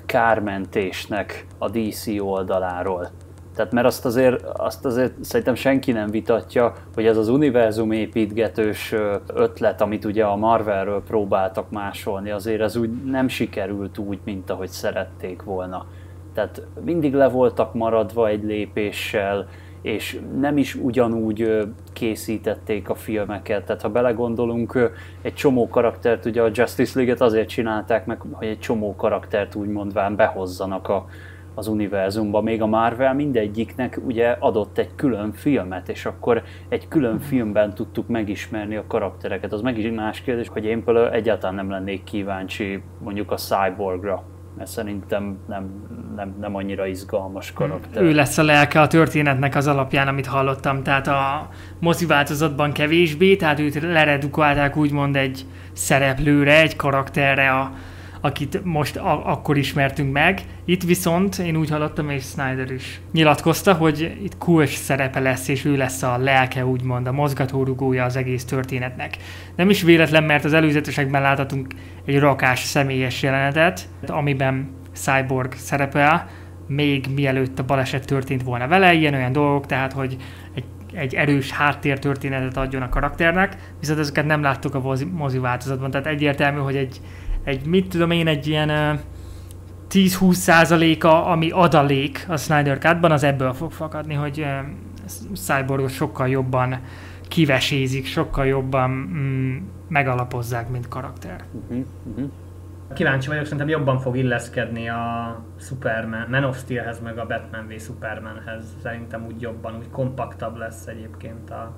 [0.07, 3.11] kármentésnek a DC oldaláról.
[3.55, 8.95] Tehát mert azt azért, azt azért szerintem senki nem vitatja, hogy ez az univerzum építgetős
[9.35, 14.69] ötlet, amit ugye a Marvelről próbáltak másolni, azért ez úgy nem sikerült úgy, mint ahogy
[14.69, 15.87] szerették volna.
[16.35, 19.49] Tehát mindig le voltak maradva egy lépéssel,
[19.83, 23.65] és nem is ugyanúgy készítették a filmeket.
[23.65, 24.91] Tehát ha belegondolunk,
[25.23, 30.17] egy csomó karaktert, ugye a Justice League-et azért csinálták meg, hogy egy csomó karaktert úgymondván
[30.17, 31.07] behozzanak a,
[31.55, 37.19] az univerzumba, még a Marvel mindegyiknek ugye adott egy külön filmet, és akkor egy külön
[37.19, 39.53] filmben tudtuk megismerni a karaktereket.
[39.53, 44.25] Az meg is más kérdés, hogy én például egyáltalán nem lennék kíváncsi mondjuk a Cyborgra,
[44.57, 45.71] mert szerintem nem,
[46.17, 48.03] nem, nem annyira izgalmas karakter.
[48.03, 53.37] Ő lesz a lelke a történetnek az alapján, amit hallottam, tehát a mozi változatban kevésbé,
[53.37, 57.73] tehát őt leredukálták úgymond egy szereplőre, egy karakterre a,
[58.25, 60.41] akit most a- akkor ismertünk meg.
[60.65, 65.65] Itt viszont én úgy hallottam, és Snyder is nyilatkozta, hogy itt kulcs szerepe lesz, és
[65.65, 69.17] ő lesz a lelke, úgymond, a mozgatórugója az egész történetnek.
[69.57, 71.67] Nem is véletlen, mert az előzetesekben láthatunk
[72.05, 76.29] egy rakás személyes jelenetet, amiben Cyborg szerepel,
[76.67, 80.17] még mielőtt a baleset történt volna vele, ilyen olyan dolgok, tehát hogy
[80.55, 86.07] egy, egy erős háttértörténetet adjon a karakternek, viszont ezeket nem láttuk a mozi változatban, tehát
[86.07, 87.01] egyértelmű, hogy egy,
[87.45, 89.01] egy, mit tudom én, egy ilyen
[89.91, 94.47] 10-20 százaléka, ami adalék a Snyder Cut-ban, az ebből fog fakadni, hogy
[95.35, 96.81] Cyborgot sokkal jobban
[97.29, 99.57] kivesézik, sokkal jobban mm,
[99.89, 101.45] megalapozzák, mint karakter.
[101.53, 102.31] Uh-huh, uh-huh.
[102.95, 107.81] Kíváncsi vagyok, szerintem jobban fog illeszkedni a Superman, Man of Steel-hez, meg a Batman v
[107.81, 108.65] Supermanhez.
[108.83, 111.77] Szerintem úgy jobban, úgy kompaktabb lesz egyébként a,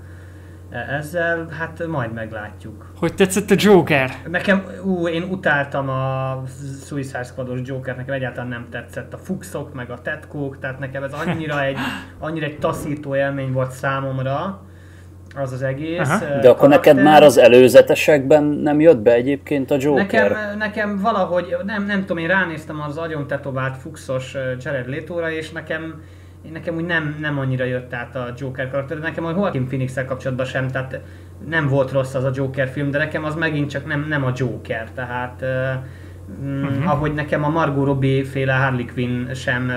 [0.70, 2.92] ezzel, hát majd meglátjuk.
[2.98, 4.11] Hogy tetszett a Joker?
[4.31, 6.42] Nekem, ú, én utáltam a
[6.87, 11.12] Suicide Squad-os Joker, nekem egyáltalán nem tetszett a fuxok, meg a tetkók, tehát nekem ez
[11.12, 11.77] annyira egy,
[12.18, 14.62] annyira egy taszító élmény volt számomra,
[15.37, 16.09] az az egész.
[16.09, 16.18] Aha.
[16.18, 16.68] De akkor karakter.
[16.68, 20.31] neked már az előzetesekben nem jött be egyébként a Joker?
[20.31, 25.50] Nekem, nekem valahogy, nem, nem tudom, én ránéztem az agyon tetovált fuxos Jared Leto-ra, és
[25.50, 26.03] nekem
[26.46, 29.66] én nekem úgy nem, nem annyira jött át a Joker karakter, de nekem a Joaquin
[29.66, 31.00] phoenix kapcsolatban sem, tehát
[31.48, 34.33] nem volt rossz az a Joker film, de nekem az megint csak nem, nem a
[34.37, 35.83] Joker, tehát uh,
[36.42, 36.90] uh-huh.
[36.90, 39.72] ahogy nekem a Margot Robbie féle Harley Quinn sem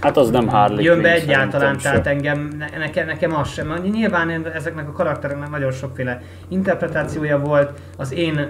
[0.00, 3.74] hát az nem Harley jön be Quinn, egyáltalán, tehát engem, ne, nekem, nekem az sem.
[3.92, 8.46] Nyilván ezeknek a karaktereknek nagyon sokféle interpretációja volt, az én,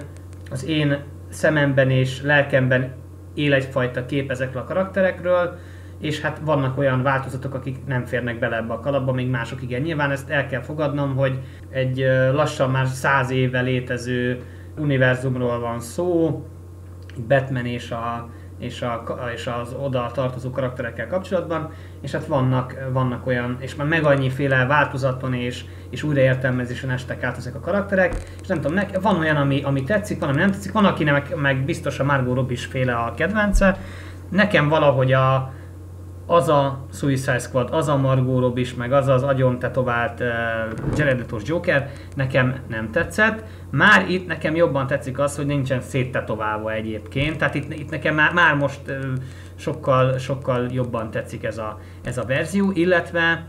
[0.51, 0.97] az én
[1.29, 2.91] szememben és lelkemben
[3.33, 5.57] él egyfajta kép ezekről a karakterekről,
[5.99, 9.81] és hát vannak olyan változatok, akik nem férnek bele ebbe a kalapba, még mások igen.
[9.81, 14.41] Nyilván ezt el kell fogadnom, hogy egy lassan már száz éve létező
[14.77, 16.41] univerzumról van szó,
[17.27, 18.29] Batman és, a,
[18.59, 23.87] és, a, és az oda tartozó karakterekkel kapcsolatban, és hát vannak, vannak olyan, és már
[23.87, 29.01] meg annyiféle változaton és, és újraértelmezésen estek át ezek a karakterek, és nem tudom, nek,
[29.01, 32.03] van olyan, ami, ami tetszik, van, ami nem tetszik, van, akinek meg, meg biztos a
[32.03, 33.79] Margot Robbie féle a kedvence,
[34.29, 35.53] nekem valahogy a,
[36.29, 40.27] az a Suicide Squad, az a Margot Robbie is, meg az az agyon tetovált uh,
[40.97, 43.43] Jared Leto Joker nekem nem tetszett.
[43.71, 48.33] Már itt nekem jobban tetszik az, hogy nincsen széttetoválva egyébként, tehát itt, itt nekem már,
[48.33, 48.95] már most uh,
[49.55, 53.45] sokkal, sokkal jobban tetszik ez a, ez a verzió, illetve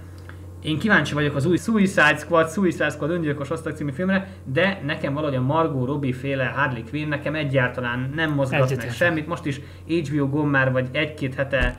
[0.62, 5.14] én kíváncsi vagyok az új Suicide Squad, Suicide Squad öngyilkos osztag című filmre, de nekem
[5.14, 9.26] valahogy a Margot Robbie féle Harley Quinn nekem egyáltalán nem mozgat meg semmit.
[9.26, 11.76] Most is HBO Go már vagy egy-két hete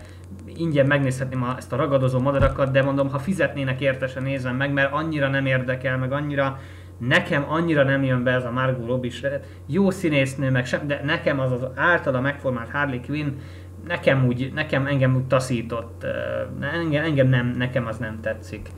[0.59, 4.93] ingyen megnézhetném a, ezt a ragadozó madarakat, de mondom, ha fizetnének értesen nézem meg, mert
[4.93, 6.59] annyira nem érdekel, meg annyira
[6.97, 11.39] nekem annyira nem jön be ez a Margot Robbie jó színésznő, meg sem, de nekem
[11.39, 13.37] az az általa megformált Harley Quinn
[13.87, 16.05] nekem úgy, nekem engem úgy taszított,
[16.73, 18.69] engem, engem nem, nekem az nem tetszik.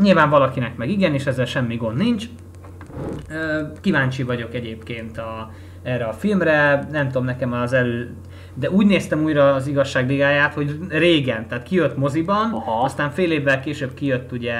[0.00, 2.24] Nyilván valakinek meg igen, és ezzel semmi gond nincs.
[3.80, 5.50] Kíváncsi vagyok egyébként a,
[5.82, 8.14] erre a filmre, nem tudom, nekem az elő...
[8.58, 12.82] De úgy néztem újra az igazság ligáját, hogy régen, tehát kijött moziban, Aha.
[12.82, 14.54] aztán fél évvel később kijött ugye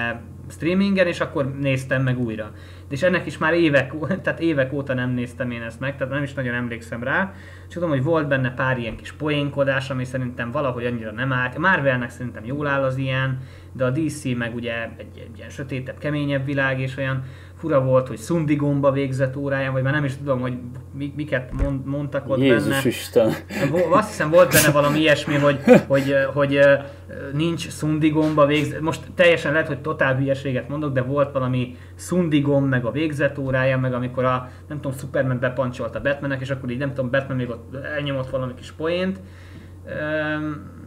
[0.51, 2.53] streamingen, és akkor néztem meg újra.
[2.89, 6.23] És ennek is már évek, tehát évek óta nem néztem én ezt meg, tehát nem
[6.23, 7.33] is nagyon emlékszem rá.
[7.69, 11.59] És tudom, hogy volt benne pár ilyen kis poénkodás, ami szerintem valahogy annyira nem állt.
[11.59, 13.39] Marvelnek szerintem jól áll az ilyen,
[13.73, 17.23] de a DC meg ugye egy, egy ilyen sötétebb, keményebb világ, és olyan
[17.67, 20.59] fura volt, hogy szundigomba végzett óráján, vagy már nem is tudom, hogy
[21.15, 22.81] miket mond, mondtak ott Jézus benne.
[22.85, 23.33] Isten.
[23.91, 26.61] Azt hiszem volt benne valami ilyesmi, hogy, hogy, hogy
[27.33, 32.85] nincs szundigomba végzett, most teljesen lehet, hogy totál hülyeséget mondok, de volt valami szundigom, meg
[32.85, 36.79] a végzett órája, meg amikor a, nem tudom, Superman bepancsolt a Batmannek, és akkor így
[36.79, 39.21] nem tudom, Batman még ott elnyomott valami kis poént.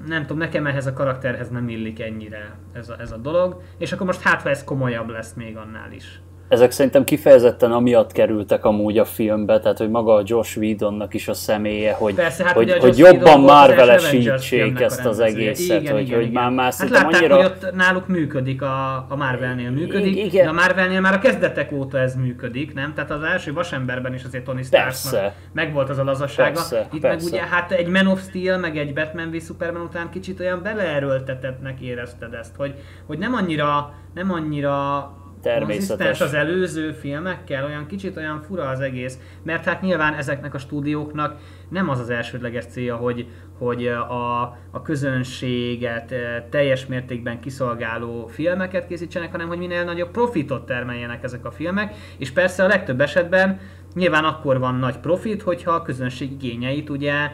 [0.08, 3.92] Nem tudom, nekem ehhez a karakterhez nem illik ennyire ez a, ez a dolog, és
[3.92, 8.66] akkor most hát, ha ez komolyabb lesz még annál is ezek szerintem kifejezetten amiatt kerültek
[8.66, 12.54] amúgy a filmbe, tehát hogy maga a Josh Whedonnak is a személye, hogy, Persze, hát
[12.54, 16.44] hogy, hogy jobban már velesítsék ezt az egészet, igen, hogy, igen, hogy igen.
[16.44, 17.36] már, már hát látták, annyira...
[17.36, 20.44] hogy ott náluk működik, a, a Marvelnél működik, igen.
[20.44, 22.94] de a Marvelnél már a kezdetek óta ez működik, nem?
[22.94, 26.52] Tehát az első Vasemberben is azért Tony Starknak megvolt az a lazasága.
[26.52, 27.26] Persze, Itt persze.
[27.26, 30.62] meg ugye hát egy Man of Steel, meg egy Batman v Superman után kicsit olyan
[30.64, 32.74] beleerőltetettnek érezted ezt, hogy,
[33.06, 36.22] hogy nem annyira, nem annyira természetes.
[36.22, 41.40] az előző filmekkel, olyan kicsit olyan fura az egész, mert hát nyilván ezeknek a stúdióknak
[41.70, 48.88] nem az az elsődleges célja, hogy, hogy a, a közönséget eh, teljes mértékben kiszolgáló filmeket
[48.88, 53.60] készítsenek, hanem hogy minél nagyobb profitot termeljenek ezek a filmek, és persze a legtöbb esetben
[53.94, 57.32] nyilván akkor van nagy profit, hogyha a közönség igényeit ugye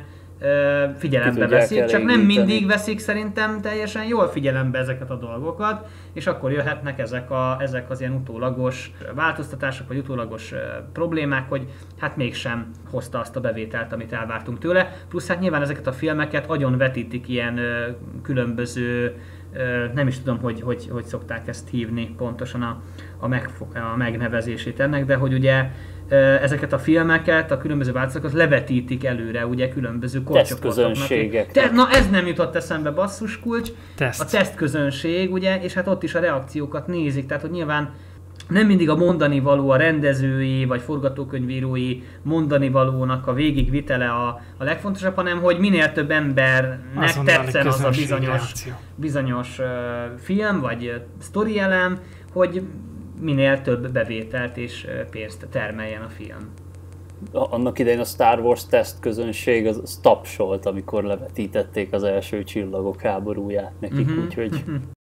[0.97, 6.51] figyelembe veszik, csak nem mindig veszik szerintem teljesen jól figyelembe ezeket a dolgokat, és akkor
[6.51, 10.53] jöhetnek ezek, a, ezek az ilyen utólagos változtatások, vagy utólagos
[10.93, 11.67] problémák, hogy
[11.99, 14.91] hát mégsem hozta azt a bevételt, amit elvártunk tőle.
[15.09, 17.59] Plusz hát nyilván ezeket a filmeket agyon vetítik ilyen
[18.21, 19.15] különböző
[19.93, 22.81] nem is tudom, hogy, hogy, hogy szokták ezt hívni pontosan a,
[23.19, 25.69] a, megfog, a megnevezését ennek, de hogy ugye
[26.41, 31.07] ezeket a filmeket, a különböző változatokat levetítik előre, ugye különböző korcsoportoknak.
[31.51, 33.69] Te, na ez nem jutott eszembe basszus kulcs.
[33.95, 34.21] Teszt.
[34.21, 37.93] A tesztközönség, ugye, és hát ott is a reakciókat nézik, tehát hogy nyilván
[38.47, 44.63] nem mindig a mondani való a rendezői vagy forgatókönyvírói mondani valónak a végigvitele a, a
[44.63, 48.53] legfontosabb, hanem hogy minél több embernek Azonnal tetszen az a bizonyos,
[48.95, 49.65] bizonyos uh,
[50.17, 51.99] film vagy uh, sztori elem,
[52.33, 52.61] hogy
[53.19, 56.49] minél több bevételt és pénzt termeljen a film.
[57.31, 63.01] Annak idején a Star Wars teszt közönség az, az tapsolt, amikor levetítették az első csillagok
[63.01, 64.23] háborúját nekik, uh-huh.
[64.23, 64.53] úgyhogy...
[64.53, 64.75] Uh-huh.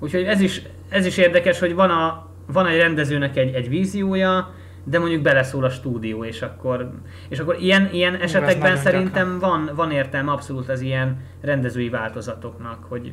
[0.00, 4.54] Úgyhogy ez is, ez is érdekes, hogy van, a, van egy rendezőnek egy, egy víziója,
[4.84, 6.90] de mondjuk beleszól a stúdió, és akkor,
[7.28, 13.12] és akkor ilyen, ilyen esetekben szerintem van, van értelme abszolút az ilyen rendezői változatoknak, hogy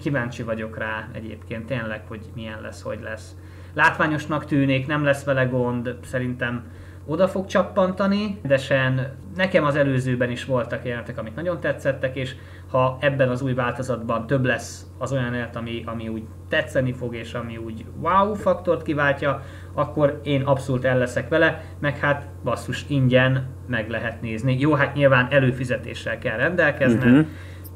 [0.00, 3.36] kíváncsi vagyok rá egyébként tényleg, hogy milyen lesz, hogy lesz.
[3.74, 6.64] Látványosnak tűnik, nem lesz vele gond, szerintem
[7.06, 12.34] oda fog csappantani, de sen nekem az előzőben is voltak jelenetek, amik nagyon tetszettek, és
[12.70, 17.14] ha ebben az új változatban több lesz az olyan jelenet, ami, ami úgy tetszeni fog,
[17.14, 19.42] és ami úgy wow faktort kiváltja,
[19.74, 24.60] akkor én abszolút el leszek vele, meg hát basszus ingyen meg lehet nézni.
[24.60, 27.26] Jó, hát nyilván előfizetéssel kell rendelkezni, uh-huh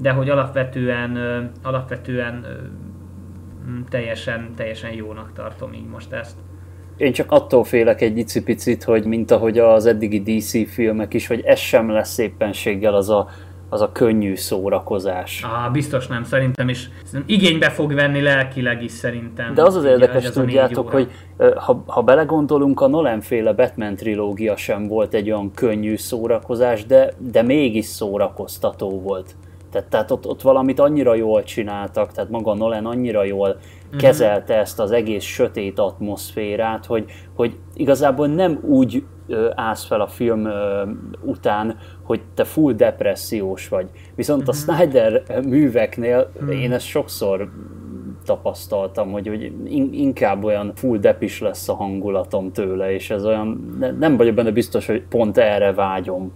[0.01, 1.19] de hogy alapvetően,
[1.63, 2.47] alapvetően
[3.89, 6.37] teljesen, teljesen jónak tartom így most ezt.
[6.97, 11.41] Én csak attól félek egy icipicit, hogy mint ahogy az eddigi DC filmek is, hogy
[11.41, 13.29] ez sem lesz éppenséggel az a
[13.73, 15.43] az a könnyű szórakozás.
[15.43, 16.91] Ah, biztos nem, szerintem is.
[17.05, 19.55] Szerintem igénybe fog venni lelkileg is szerintem.
[19.55, 21.11] De az az érdekes, ez tudjátok, hogy
[21.57, 27.13] ha, ha belegondolunk, a Nolan féle Batman trilógia sem volt egy olyan könnyű szórakozás, de,
[27.19, 29.35] de mégis szórakoztató volt.
[29.71, 34.01] Tehát, tehát ott, ott valamit annyira jól csináltak, tehát maga Nolan annyira jól uh-huh.
[34.01, 37.05] kezelte ezt az egész sötét atmoszférát, hogy,
[37.35, 39.05] hogy igazából nem úgy
[39.55, 40.49] állsz fel a film
[41.23, 43.91] után, hogy te full depressziós vagy.
[44.15, 44.61] Viszont a mhm.
[44.61, 46.63] Snyder műveknél uh-huh.
[46.63, 47.51] én ezt sokszor
[48.25, 49.53] tapasztaltam, hogy, hogy
[49.93, 54.87] inkább olyan full depis lesz a hangulatom tőle, és ez olyan, nem vagyok benne biztos,
[54.87, 56.33] hogy pont erre vágyom.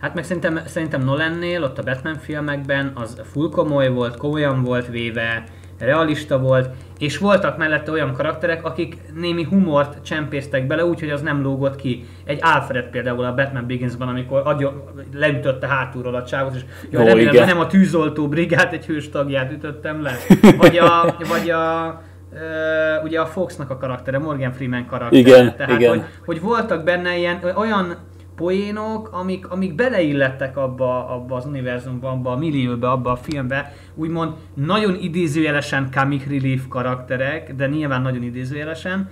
[0.00, 4.88] Hát meg szerintem, szerintem Nolannél, ott a Batman filmekben az full komoly volt, komolyan volt
[4.88, 5.44] véve,
[5.78, 11.42] realista volt, és voltak mellette olyan karakterek, akik némi humort csempésztek bele, úgyhogy az nem
[11.42, 12.04] lógott ki.
[12.24, 17.34] Egy Alfred például a Batman Beginsban, amikor adja, leütötte hátulról a csávot, és jó, remélem,
[17.34, 17.46] igen.
[17.46, 20.12] nem a tűzoltó brigát egy hős tagját ütöttem le.
[20.56, 22.00] Vagy a, vagy a
[22.32, 25.20] Uh, ugye a Foxnak a karaktere, Morgan Freeman karaktere.
[25.20, 25.90] Igen, Tehát, igen.
[25.90, 27.96] Hogy, hogy voltak benne ilyen olyan
[28.38, 34.32] poénok, amik, amik beleillettek abba, abba az univerzumba, abba a millióba, abba a filmbe, úgymond
[34.54, 39.08] nagyon idézőjelesen comic relief karakterek, de nyilván nagyon idézőjelesen,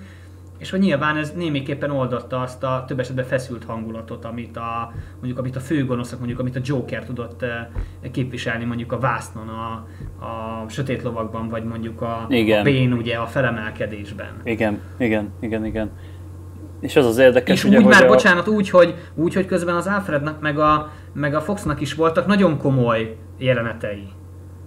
[0.58, 5.38] és hogy nyilván ez némiképpen oldotta azt a több esetben feszült hangulatot, amit a, mondjuk
[5.38, 7.66] amit a főgonoszok, mondjuk amit a Joker tudott eh,
[8.12, 9.86] képviselni mondjuk a vásznon, a,
[10.24, 12.60] a sötét lovakban, vagy mondjuk a, igen.
[12.60, 14.40] a Bane ugye a felemelkedésben.
[14.44, 15.90] Igen, igen, igen, igen.
[16.80, 18.06] És az az érdekes, és ugye, úgy hogy már, a...
[18.06, 22.26] bocsánat, úgy hogy, úgy, hogy közben az Alfrednak meg a, meg a Foxnak is voltak
[22.26, 24.08] nagyon komoly jelenetei.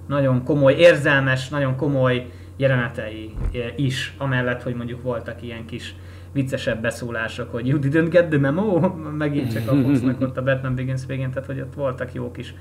[0.08, 2.26] Nagyon komoly, érzelmes, nagyon komoly
[2.58, 3.34] jelenetei
[3.76, 5.96] is, amellett, hogy mondjuk voltak ilyen kis
[6.32, 8.80] viccesebb beszólások, hogy you didn't get the memo,
[9.18, 12.54] megint csak a Foxnak ott a Batman Begins végén, tehát hogy ott voltak jó kis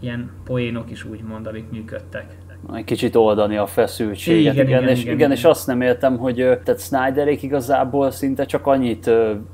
[0.00, 2.36] ilyen poénok is úgymond, amik működtek
[2.74, 4.54] egy kicsit oldani a feszültséget.
[4.54, 8.44] Igen, igen, igen, és, igen, igen, és azt nem értem, hogy tehát Snyderék igazából szinte
[8.44, 9.10] csak annyit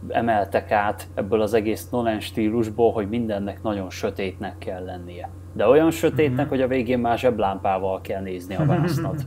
[0.09, 5.31] emeltek át ebből az egész Nolan stílusból, hogy mindennek nagyon sötétnek kell lennie.
[5.53, 6.49] De olyan sötétnek, mm-hmm.
[6.49, 9.25] hogy a végén már zseblámpával kell nézni a vásznat.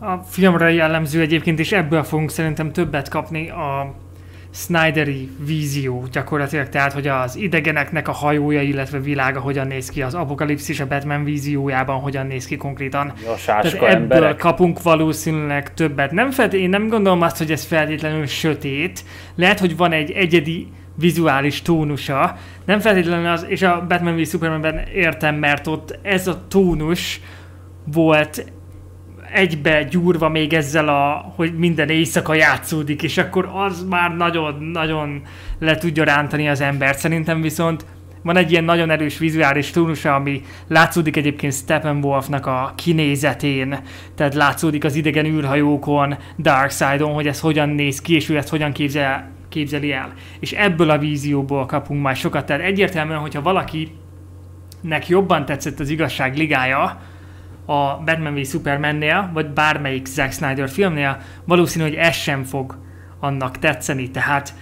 [0.00, 3.94] A filmre jellemző egyébként, és ebből fogunk szerintem többet kapni a
[4.52, 10.14] Snyderi vízió gyakorlatilag, tehát hogy az idegeneknek a hajója, illetve világa hogyan néz ki, az
[10.14, 13.08] apokalipszis a Batman víziójában hogyan néz ki konkrétan.
[13.08, 14.36] A tehát ebből emberek.
[14.36, 16.10] kapunk valószínűleg többet.
[16.10, 19.04] Nem felt, én nem gondolom azt, hogy ez feltétlenül sötét.
[19.34, 22.36] Lehet, hogy van egy egyedi vizuális tónusa.
[22.64, 27.20] Nem feltétlenül az, és a Batman v Supermanben értem, mert ott ez a tónus
[27.92, 28.52] volt
[29.32, 35.22] egybe gyúrva még ezzel a, hogy minden éjszaka játszódik, és akkor az már nagyon-nagyon
[35.58, 36.98] le tudja rántani az embert.
[36.98, 37.84] Szerintem viszont
[38.22, 43.78] van egy ilyen nagyon erős vizuális tónusa, ami látszódik egyébként Steppenwolfnak a kinézetén,
[44.14, 48.72] tehát látszódik az idegen űrhajókon, Darkseidon, hogy ez hogyan néz ki, és ő ezt hogyan
[48.72, 50.12] képzel, képzeli el.
[50.40, 52.46] És ebből a vízióból kapunk majd sokat.
[52.46, 57.00] Tehát egyértelműen, hogyha valakinek jobban tetszett az igazság ligája,
[57.70, 62.78] a Batman v Supermannél, vagy bármelyik Zack Snyder filmnél, valószínű, hogy ez sem fog
[63.20, 64.10] annak tetszeni.
[64.10, 64.54] Tehát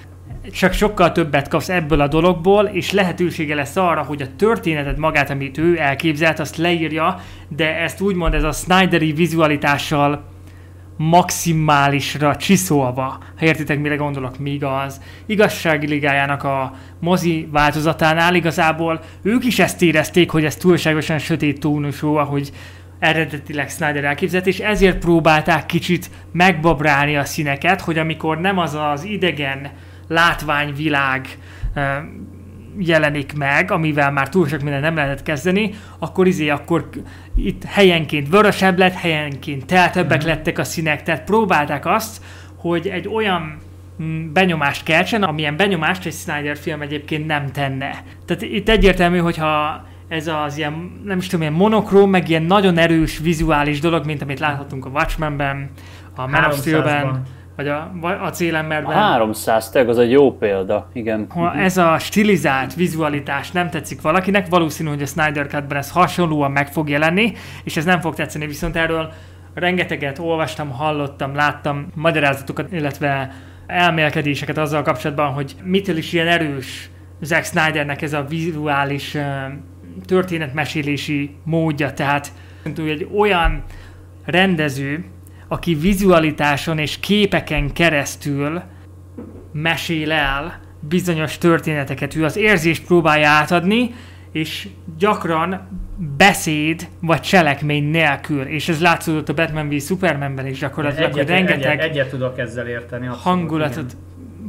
[0.52, 5.30] csak sokkal többet kapsz ebből a dologból, és lehetősége lesz arra, hogy a történetet magát,
[5.30, 10.24] amit ő elképzelt, azt leírja, de ezt úgymond ez a Snyderi vizualitással
[10.96, 19.44] maximálisra csiszolva, ha értitek, mire gondolok, míg az igazsági ligájának a mozi változatánál igazából ők
[19.44, 22.52] is ezt érezték, hogy ez túlságosan sötét tónusú, ahogy
[22.98, 29.04] eredetileg Snyder elképzelt, és ezért próbálták kicsit megbabrálni a színeket, hogy amikor nem az az
[29.04, 29.70] idegen
[30.08, 31.28] látványvilág
[32.78, 36.88] jelenik meg, amivel már túl sok minden nem lehetett kezdeni, akkor izé, akkor
[37.36, 40.26] itt helyenként vörösebb lett, helyenként teltebbek mm.
[40.26, 42.22] lettek a színek, tehát próbálták azt,
[42.56, 43.58] hogy egy olyan
[44.02, 48.02] mm, benyomást keltsen, amilyen benyomást egy Snyder film egyébként nem tenne.
[48.26, 52.78] Tehát itt egyértelmű, hogyha ez az ilyen, nem is tudom, ilyen monokróm, meg ilyen nagyon
[52.78, 55.70] erős vizuális dolog, mint amit láthatunk a Watchmenben,
[56.16, 57.22] a Man of Steel-ben,
[57.56, 57.90] vagy a,
[58.24, 58.96] a célemberben.
[58.96, 61.26] A 300 teg az egy jó példa, igen.
[61.28, 66.50] Ha ez a stilizált vizualitás nem tetszik valakinek, valószínű, hogy a Snyder Cut-ben ez hasonlóan
[66.50, 67.32] meg fog jelenni,
[67.64, 69.12] és ez nem fog tetszeni, viszont erről
[69.54, 73.32] rengeteget olvastam, hallottam, láttam magyarázatokat, illetve
[73.66, 79.16] elmélkedéseket azzal kapcsolatban, hogy mitől is ilyen erős Zack Snydernek ez a vizuális
[80.06, 82.32] történetmesélési módja, tehát
[82.76, 83.62] egy olyan
[84.24, 85.04] rendező,
[85.48, 88.62] aki vizualitáson és képeken keresztül
[89.52, 92.14] mesél el bizonyos történeteket.
[92.14, 93.94] Ő az érzést próbálja átadni,
[94.32, 94.68] és
[94.98, 95.68] gyakran
[96.16, 101.28] beszéd vagy cselekmény nélkül, és ez látszódott a Batman v Supermanben is gyakorlatilag, Egyet, hogy
[101.28, 103.06] rengeteg egyet, egyet tudok ezzel érteni.
[103.06, 104.07] abszolút, hangulatot igen.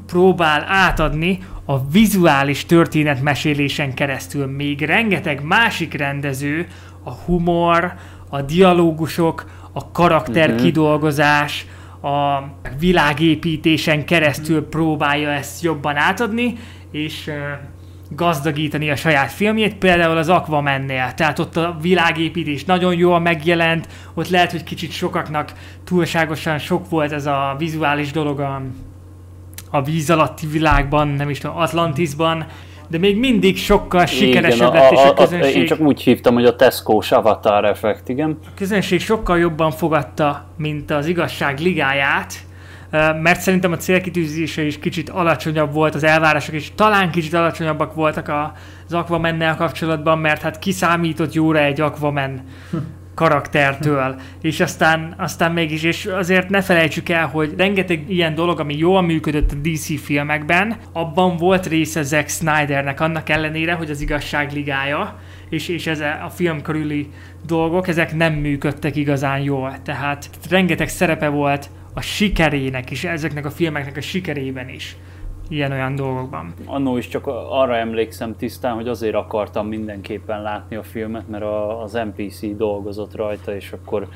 [0.10, 4.46] Próbál átadni a vizuális történetmesélésen keresztül.
[4.46, 6.68] Még rengeteg másik rendező,
[7.04, 7.94] a humor,
[8.30, 10.58] a dialógusok, a karakter Mhm.
[12.02, 12.44] a
[12.80, 16.56] világépítésen keresztül próbálja ezt jobban átadni,
[16.92, 17.32] és
[18.10, 21.14] gazdagítani a saját filmjét, például az Aquaman-nél.
[21.16, 25.52] Tehát ott a világépítés nagyon jól megjelent, ott lehet, hogy kicsit sokaknak
[25.84, 28.62] túlságosan sok volt ez a vizuális dolog a,
[29.70, 32.46] a víz alatti világban, nem is tudom, Atlantisban,
[32.88, 36.56] de még mindig sokkal sikeresebb lett, és a, közönség, én csak úgy hívtam, hogy a
[36.56, 38.38] Tesco-s Avatar effekt, igen.
[38.46, 42.34] a közönség sokkal jobban fogadta, mint az igazság ligáját,
[43.22, 48.28] mert szerintem a célkitűzése is kicsit alacsonyabb volt, az elvárások is talán kicsit alacsonyabbak voltak
[48.28, 48.54] a-
[48.88, 52.42] az Aquaman-nel kapcsolatban, mert hát kiszámított jóra egy Aquaman
[53.16, 58.78] karaktertől, és aztán, aztán mégis, és azért ne felejtsük el, hogy rengeteg ilyen dolog, ami
[58.78, 65.20] jól működött a DC filmekben, abban volt része Zack Snydernek, annak ellenére, hogy az igazságligája,
[65.50, 67.10] és, és ez a film körüli
[67.46, 69.82] dolgok, ezek nem működtek igazán jól.
[69.84, 74.96] Tehát rengeteg szerepe volt a sikerének is, ezeknek a filmeknek a sikerében is.
[75.50, 76.54] Ilyen-olyan dolgokban.
[76.66, 81.82] Annó is csak arra emlékszem tisztán, hogy azért akartam mindenképpen látni a filmet, mert a,
[81.82, 84.08] az NPC dolgozott rajta, és akkor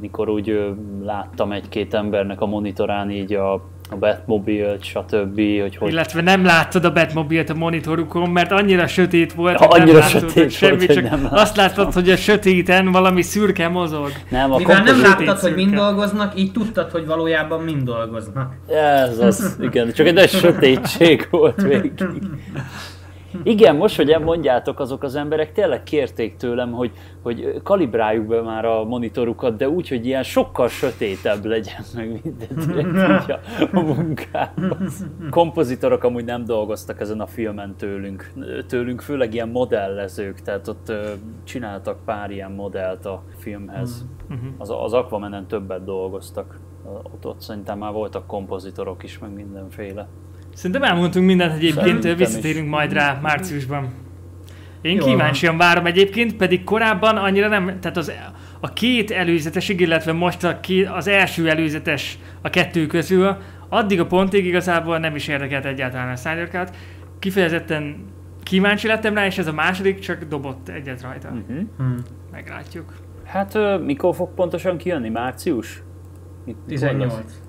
[0.00, 6.20] mikor úgy láttam egy-két embernek a monitorán így a, a Batmobile-t, stb., hogy hogy Illetve
[6.22, 10.20] nem láttad a Batmobile-t a monitorukon, mert annyira sötét volt, Ha, hogy nem annyira láttad
[10.20, 14.10] sötét volt, semmit, hogy csak nem azt látod, hogy a sötéten valami szürke mozog.
[14.28, 15.84] nem, a Mivel nem láttad, hogy mind szürke.
[15.84, 18.52] dolgoznak, így tudtad, hogy valójában mind dolgoznak.
[18.68, 21.92] Ez az, igen, csak egy nagy sötétség volt végig.
[23.42, 28.64] Igen, most, hogy elmondjátok, azok az emberek tényleg kérték tőlem, hogy, hogy kalibráljuk be már
[28.64, 32.90] a monitorukat, de úgy, hogy ilyen sokkal sötétebb legyen, meg mindent
[33.30, 33.40] a,
[33.72, 34.88] a munkában.
[35.30, 38.32] Kompozitorok amúgy nem dolgoztak ezen a filmen tőlünk,
[38.66, 41.10] tőlünk főleg ilyen modellezők, tehát ott ö,
[41.44, 44.06] csináltak pár ilyen modellt a filmhez.
[44.58, 46.58] Az, az Aquamanen többet dolgoztak.
[47.02, 50.08] Ott, ott szerintem már voltak kompozitorok is, meg mindenféle.
[50.54, 52.70] Szerintem elmondtunk mindent egyébként, Szerintem visszatérünk is.
[52.70, 53.88] majd rá márciusban.
[54.82, 58.12] Én Jól kíváncsian várom egyébként, pedig korábban annyira nem, tehát az,
[58.60, 63.36] a két előzetesig, illetve most a két, az első előzetes a kettő közül,
[63.68, 66.76] addig a pontig igazából nem is érdekelt egyáltalán a Snyder Cut.
[67.18, 68.04] Kifejezetten
[68.42, 71.28] kíváncsi lettem rá, és ez a második csak dobott egyet rajta.
[71.28, 71.66] Uh-huh.
[71.76, 71.96] Hmm.
[72.32, 72.94] Meglátjuk.
[73.24, 75.08] Hát mikor fog pontosan kijönni?
[75.08, 75.82] Március?
[76.44, 77.40] Mikor lesz?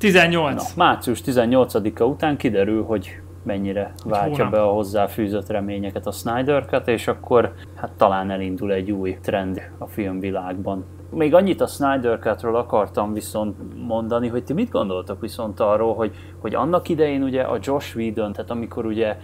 [0.00, 0.54] 18.
[0.54, 0.74] 18.
[0.74, 4.50] Na, március 18-a után kiderül, hogy mennyire váltja hónap.
[4.52, 9.70] be a hozzáfűzött reményeket a Snyder Cut, és akkor hát talán elindul egy új trend
[9.78, 10.84] a filmvilágban.
[11.10, 16.14] Még annyit a Snyder Cut-ról akartam viszont mondani, hogy ti mit gondoltok viszont arról, hogy,
[16.38, 19.16] hogy annak idején ugye a Josh Whedon, tehát amikor ugye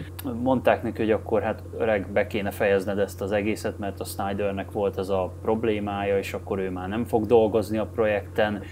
[0.43, 4.70] mondták neki, hogy akkor hát öreg be kéne fejezned ezt az egészet, mert a Snydernek
[4.70, 8.62] volt ez a problémája, és akkor ő már nem fog dolgozni a projekten,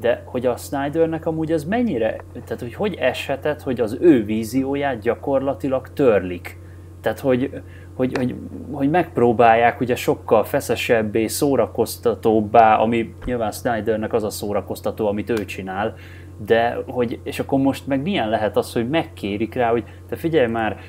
[0.00, 4.98] de hogy a Snydernek amúgy ez mennyire, tehát hogy hogy eshetett, hogy az ő vízióját
[4.98, 6.58] gyakorlatilag törlik.
[7.00, 7.62] Tehát, hogy,
[7.94, 8.34] hogy, hogy,
[8.72, 15.94] hogy megpróbálják ugye sokkal feszesebbé, szórakoztatóbbá, ami nyilván Snydernek az a szórakoztató, amit ő csinál,
[16.46, 20.46] de hogy, és akkor most meg milyen lehet az, hogy megkérik rá, hogy te figyelj
[20.46, 20.80] már,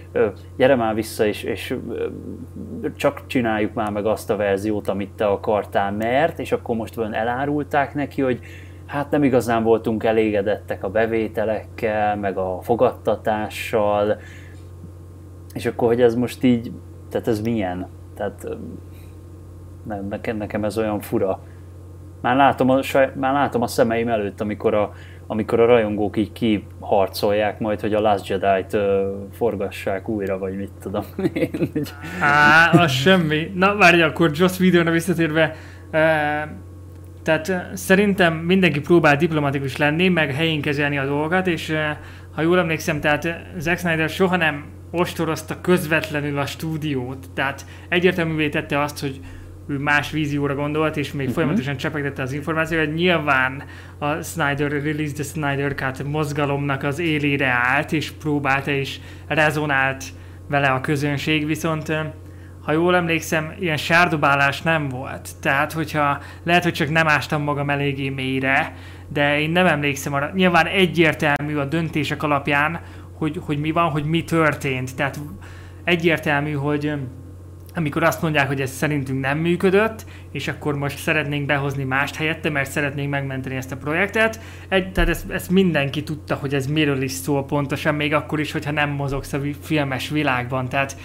[0.58, 1.78] gyere már vissza, és, és
[2.96, 7.14] csak csináljuk már meg azt a verziót, amit te akartál, mert, és akkor most olyan
[7.14, 8.40] elárulták neki, hogy
[8.90, 14.18] hát nem igazán voltunk elégedettek a bevételekkel, meg a fogadtatással,
[15.54, 16.72] és akkor, hogy ez most így,
[17.10, 17.88] tehát ez milyen?
[18.16, 18.48] Tehát
[20.10, 21.40] nekem, nekem ez olyan fura.
[22.22, 24.94] Már látom, a, saj, már látom a szemeim előtt, amikor a,
[25.28, 30.72] amikor a rajongók így kiharcolják majd, hogy a Last Jedi-t ö, forgassák újra, vagy mit
[30.82, 31.70] tudom én.
[32.22, 33.52] Á, az semmi.
[33.56, 35.56] Na várj, akkor Joss Whedonra visszatérve,
[37.30, 41.74] tehát eh, szerintem mindenki próbál diplomatikus lenni, meg helyén kezelni a dolgokat, és
[42.36, 48.50] ha jól emlékszem, tehát eh, Zack Snyder soha nem ostorozta közvetlenül a stúdiót, tehát egyértelművé
[48.50, 49.20] tette azt, hogy
[49.68, 51.36] ő más vízióra gondolt, és még Mhm.
[51.36, 53.64] folyamatosan csepegtette az információt, nyilván
[53.98, 60.04] a Snyder Release the Snyder Cut mozgalomnak az élére állt, és próbálta, és rezonált
[60.48, 61.94] vele a közönség, viszont
[62.70, 65.30] ha jól emlékszem, ilyen sárdobálás nem volt.
[65.42, 68.74] Tehát, hogyha lehet, hogy csak nem ástam magam eléggé mélyre,
[69.08, 70.32] de én nem emlékszem arra.
[70.34, 72.80] Nyilván egyértelmű a döntések alapján,
[73.18, 74.96] hogy, hogy mi van, hogy mi történt.
[74.96, 75.20] Tehát
[75.84, 76.94] egyértelmű, hogy
[77.76, 82.50] amikor azt mondják, hogy ez szerintünk nem működött, és akkor most szeretnénk behozni mást helyette,
[82.50, 84.40] mert szeretnénk megmenteni ezt a projektet.
[84.68, 88.52] Egy, tehát ezt, ezt mindenki tudta, hogy ez miről is szól pontosan, még akkor is,
[88.52, 90.70] hogyha nem mozogsz a filmes világban.
[90.70, 90.98] Tehát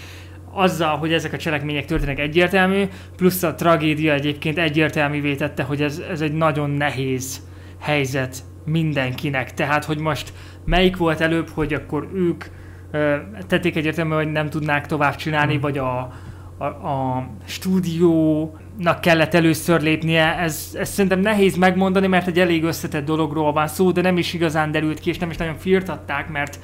[0.55, 2.85] azzal, hogy ezek a cselekmények történnek egyértelmű,
[3.17, 7.41] plusz a tragédia egyébként egyértelművé tette, hogy ez, ez egy nagyon nehéz
[7.81, 9.55] helyzet mindenkinek.
[9.55, 10.33] Tehát, hogy most
[10.65, 12.45] melyik volt előbb, hogy akkor ők
[13.47, 15.61] tették egyértelmű, hogy nem tudnák tovább csinálni, hmm.
[15.61, 16.13] vagy a,
[16.59, 23.05] a, a stúdiónak kellett először lépnie, ez, ez szerintem nehéz megmondani, mert egy elég összetett
[23.05, 26.59] dologról van szó, de nem is igazán derült ki, és nem is nagyon firtatták, mert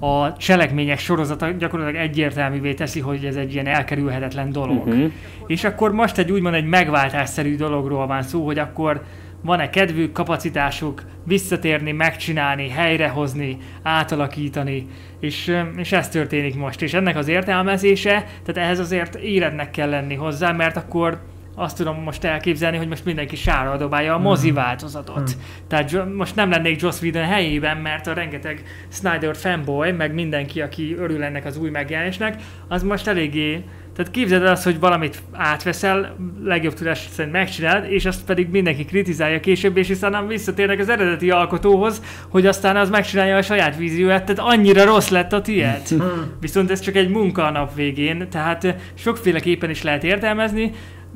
[0.00, 4.86] a cselekmények sorozata gyakorlatilag egyértelművé teszi, hogy ez egy ilyen elkerülhetetlen dolog.
[4.86, 5.12] Uh-huh.
[5.46, 9.02] És akkor most egy úgymond egy megváltásszerű dologról van szó, hogy akkor
[9.40, 14.86] van-e kedvük, kapacitásuk visszatérni, megcsinálni, helyrehozni, átalakítani,
[15.20, 16.82] és, és ez történik most.
[16.82, 21.20] És ennek az értelmezése, tehát ehhez azért érednek kell lenni hozzá, mert akkor
[21.58, 24.56] azt tudom most elképzelni, hogy most mindenki sárra dobálja a mozi mhm.
[24.56, 25.20] változatot.
[25.20, 25.40] Mm.
[25.68, 30.94] Tehát most nem lennék Joss Whedon helyében, mert a rengeteg Snyder fanboy, meg mindenki, aki
[30.98, 33.64] örül ennek az új megjelenésnek, az most eléggé
[33.98, 38.84] tehát képzeld el azt, hogy valamit átveszel, legjobb tudás szerint megcsinálod, és azt pedig mindenki
[38.84, 43.76] kritizálja később, és hiszen nem visszatérnek az eredeti alkotóhoz, hogy aztán az megcsinálja a saját
[43.76, 45.82] vízióját, tehát annyira rossz lett a tiéd.
[46.40, 50.70] Viszont ez csak egy munka a nap végén, tehát sokféleképpen is lehet értelmezni,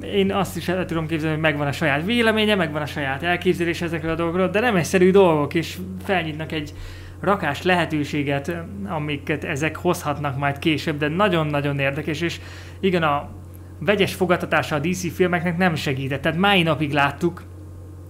[0.05, 3.83] én azt is el tudom képzelni, hogy megvan a saját véleménye, megvan a saját elképzelés
[3.83, 6.73] ezekről a dolgokról, de nem egyszerű dolgok, és felnyitnak egy
[7.21, 12.41] rakás lehetőséget, amiket ezek hozhatnak majd később, de nagyon-nagyon érdekes, és
[12.81, 13.29] igen, a
[13.79, 16.23] vegyes fogadtatása a DC filmeknek nem segített.
[16.23, 17.43] Tehát máj napig láttuk,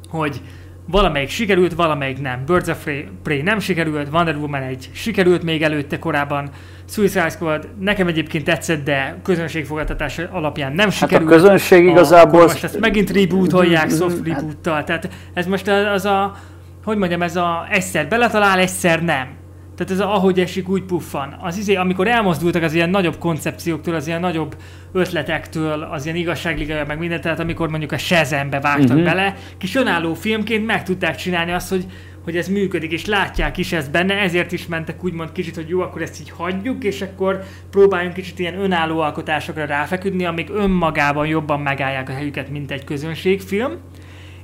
[0.08, 0.40] hogy
[0.86, 2.44] valamelyik sikerült, valamelyik nem.
[2.46, 2.88] Birds of
[3.22, 6.50] Prey nem sikerült, Wonder Woman egy sikerült még előtte korábban,
[6.88, 11.30] Suicide Squad nekem egyébként tetszett, de közönségfogadtatás alapján nem sikerült.
[11.30, 12.40] Hát a közönség igazából...
[12.40, 16.36] Akkor most ezt megint rebootolják soft reboottal, tehát ez most az a,
[16.84, 19.40] hogy mondjam, ez a egyszer beletalál, egyszer nem.
[19.76, 21.36] Tehát ez a, ahogy esik, úgy puffan.
[21.40, 24.56] Az izé, amikor elmozdultak az ilyen nagyobb koncepcióktól, az ilyen nagyobb
[24.92, 29.04] ötletektől, az ilyen igazságliga, meg mindent, tehát amikor mondjuk a Shazambe vágtak uh-huh.
[29.04, 31.86] bele, kis önálló filmként meg tudták csinálni azt, hogy
[32.24, 35.80] hogy ez működik, és látják is ezt benne, ezért is mentek úgymond kicsit, hogy jó,
[35.80, 41.60] akkor ezt így hagyjuk, és akkor próbáljunk kicsit ilyen önálló alkotásokra ráfeküdni, amik önmagában jobban
[41.60, 43.72] megállják a helyüket, mint egy közönségfilm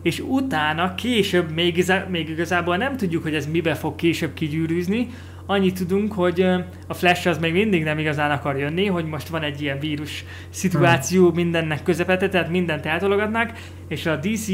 [0.03, 5.09] és utána később még, igazá, még igazából nem tudjuk, hogy ez mibe fog később kigyűrűzni,
[5.51, 6.46] annyit tudunk, hogy
[6.86, 10.24] a Flash az még mindig nem igazán akar jönni, hogy most van egy ilyen vírus
[10.51, 11.34] szituáció hmm.
[11.34, 13.53] mindennek közepette, tehát mindent eltologatnak,
[13.88, 14.46] és a DC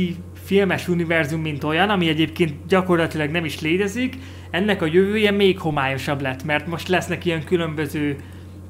[0.45, 4.17] filmes univerzum, mint olyan, ami egyébként gyakorlatilag nem is létezik,
[4.51, 8.17] ennek a jövője még homályosabb lett, mert most lesznek ilyen különböző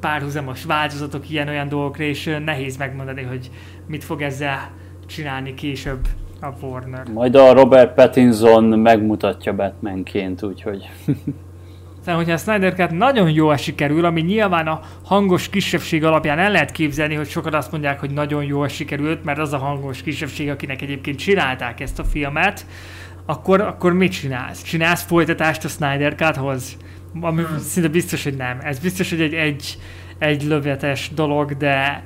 [0.01, 3.51] párhuzamos változatok ilyen-olyan dolgokra, és nehéz megmondani, hogy
[3.87, 4.71] mit fog ezzel
[5.07, 6.09] csinálni később
[6.45, 7.07] a Warner.
[7.13, 10.91] Majd a Robert Pattinson megmutatja Batmanként, úgyhogy...
[12.05, 16.51] Tehát, hogyha a Snyder Cut nagyon jól sikerül, ami nyilván a hangos kisebbség alapján el
[16.51, 20.51] lehet képzelni, hogy sokan azt mondják, hogy nagyon jól sikerült, mert az a hangos kisebbség,
[20.51, 22.67] akinek egyébként csinálták ezt a filmet,
[23.27, 24.63] akkor, akkor mit csinálsz?
[24.63, 26.77] Csinálsz folytatást a Snyder Cuthoz?
[27.21, 28.59] Ami szinte biztos, hogy nem.
[28.63, 29.79] Ez biztos, hogy egy, egy,
[30.19, 32.05] egy lövetes dolog, de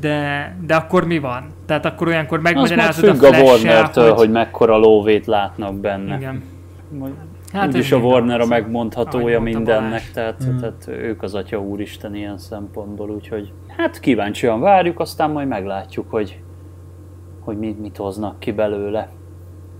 [0.00, 1.46] de, de akkor mi van?
[1.66, 4.18] Tehát akkor olyankor megmagyarázod a flash a Warner-től, hogy...
[4.18, 6.16] hogy mekkora lóvét látnak benne.
[6.16, 6.42] Igen.
[7.52, 10.58] Hát Úgyis a Warner a megmondhatója mindennek, tehát, mm.
[10.58, 16.40] tehát ők az Atya Úristen ilyen szempontból, úgyhogy hát kíváncsian várjuk, aztán majd meglátjuk, hogy,
[17.40, 19.08] hogy mit, mit hoznak ki belőle,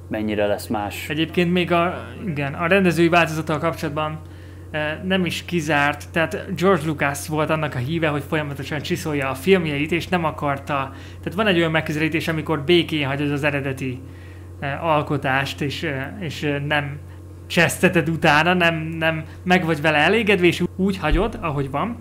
[0.09, 1.09] mennyire lesz más.
[1.09, 1.95] Egyébként még a,
[2.27, 4.19] igen, a rendezői változattal kapcsolatban
[5.05, 9.93] nem is kizárt, tehát George Lucas volt annak a híve, hogy folyamatosan csiszolja a filmjeit,
[9.93, 14.01] és nem akarta, tehát van egy olyan megközelítés, amikor békén hagyod az eredeti
[14.81, 15.87] alkotást, és,
[16.21, 16.99] és nem
[17.47, 21.99] cseszteted utána, nem, nem meg vagy vele elégedve, és úgy hagyod, ahogy van.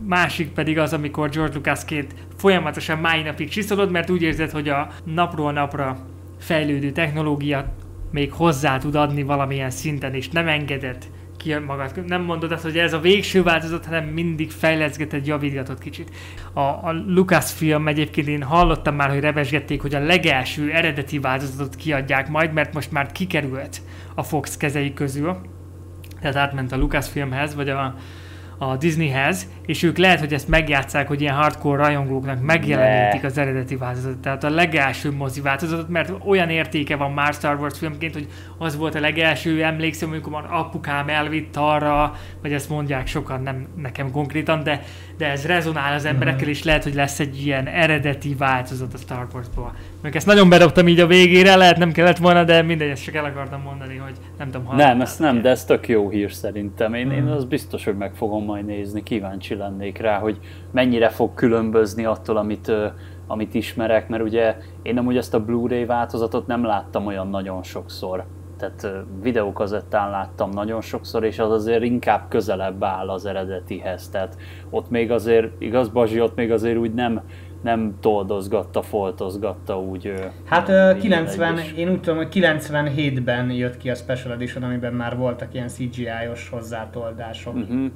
[0.00, 4.88] Másik pedig az, amikor George Lucasként folyamatosan máj napig csiszolod, mert úgy érzed, hogy a
[5.04, 5.98] napról napra
[6.38, 7.74] fejlődő technológia
[8.10, 12.04] még hozzá tud adni valamilyen szinten, és nem engedett ki magad.
[12.06, 16.10] Nem mondod azt, hogy ez a végső változat, hanem mindig fejleszgeted, javítgatod kicsit.
[16.52, 22.28] A, a Lucasfilm egyébként én hallottam már, hogy revesgették, hogy a legelső eredeti változatot kiadják
[22.28, 23.80] majd, mert most már kikerült
[24.14, 25.36] a Fox kezei közül.
[26.20, 27.94] Tehát átment a Lucasfilmhez, vagy a,
[28.58, 33.76] a Disneyhez, és ők lehet, hogy ezt megjátszák, hogy ilyen hardcore rajongóknak megjelenítik az eredeti
[33.76, 38.28] változatot, tehát a legelső mozi változatot, mert olyan értéke van már Star Wars filmként, hogy
[38.58, 43.66] az volt a legelső, emlékszem, amikor már apukám elvitt arra, vagy ezt mondják sokan, nem
[43.76, 44.82] nekem konkrétan, de,
[45.16, 49.26] de ez rezonál az emberekkel, és lehet, hogy lesz egy ilyen eredeti változat a Star
[49.34, 49.74] Wars-ból.
[50.02, 53.14] Meg ezt nagyon bedobtam így a végére, lehet nem kellett volna, de mindegy, ezt csak
[53.14, 56.32] el akartam mondani, hogy nem tudom, ha Nem, ezt nem, de ez tök jó hír
[56.32, 56.94] szerintem.
[56.94, 60.38] Én, én az biztos, hogy meg fogom majd nézni, kíváncsi lennék rá, hogy
[60.70, 62.72] mennyire fog különbözni attól, amit,
[63.26, 68.24] amit ismerek, mert ugye én amúgy ezt a Blu-ray változatot nem láttam olyan nagyon sokszor.
[68.58, 74.08] Tehát videókazettán láttam nagyon sokszor, és az azért inkább közelebb áll az eredetihez.
[74.08, 74.36] Tehát
[74.70, 77.22] ott még azért, igaz Bazsi, ott még azért úgy nem,
[77.62, 80.12] nem toldozgatta, foltozgatta úgy.
[80.44, 81.72] Hát ö, 90, lényeges.
[81.72, 86.48] én úgy tudom, hogy 97-ben jött ki a Special Edition, amiben már voltak ilyen CGI-os
[86.48, 87.54] hozzátoldások.
[87.54, 87.90] Uh-huh.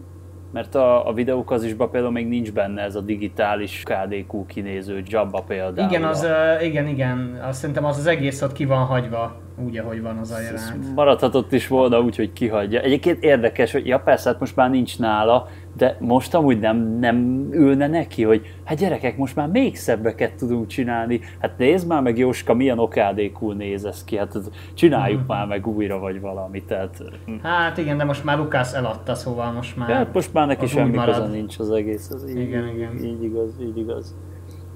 [0.52, 5.88] Mert a, a videókazisban például még nincs benne ez a digitális KDQ kinéző Jabba például.
[5.88, 9.78] Igen, az, ö, igen, igen, azt szerintem az az egész ott ki van hagyva, úgy,
[9.78, 10.94] ahogy van az a Ez jelenet.
[10.94, 12.80] maradhatott is volna úgy, hogy kihagyja.
[12.80, 17.48] Egyébként érdekes, hogy ja persze, hát most már nincs nála, de most amúgy nem, nem
[17.50, 21.20] ülne neki, hogy hát gyerekek, most már még szebbeket tudunk csinálni.
[21.38, 24.36] Hát nézd már meg Jóska, milyen okádékul néz ez ki, hát
[24.74, 26.62] csináljuk már meg újra, vagy valami.
[26.62, 27.32] Tehát, hm.
[27.42, 29.90] Hát igen, de most már Lucas eladta, szóval most már...
[29.90, 32.10] hát most már neki semmi köze nincs az egész.
[32.10, 33.04] Az így, Igen, igen.
[33.04, 34.16] így igaz, így igaz.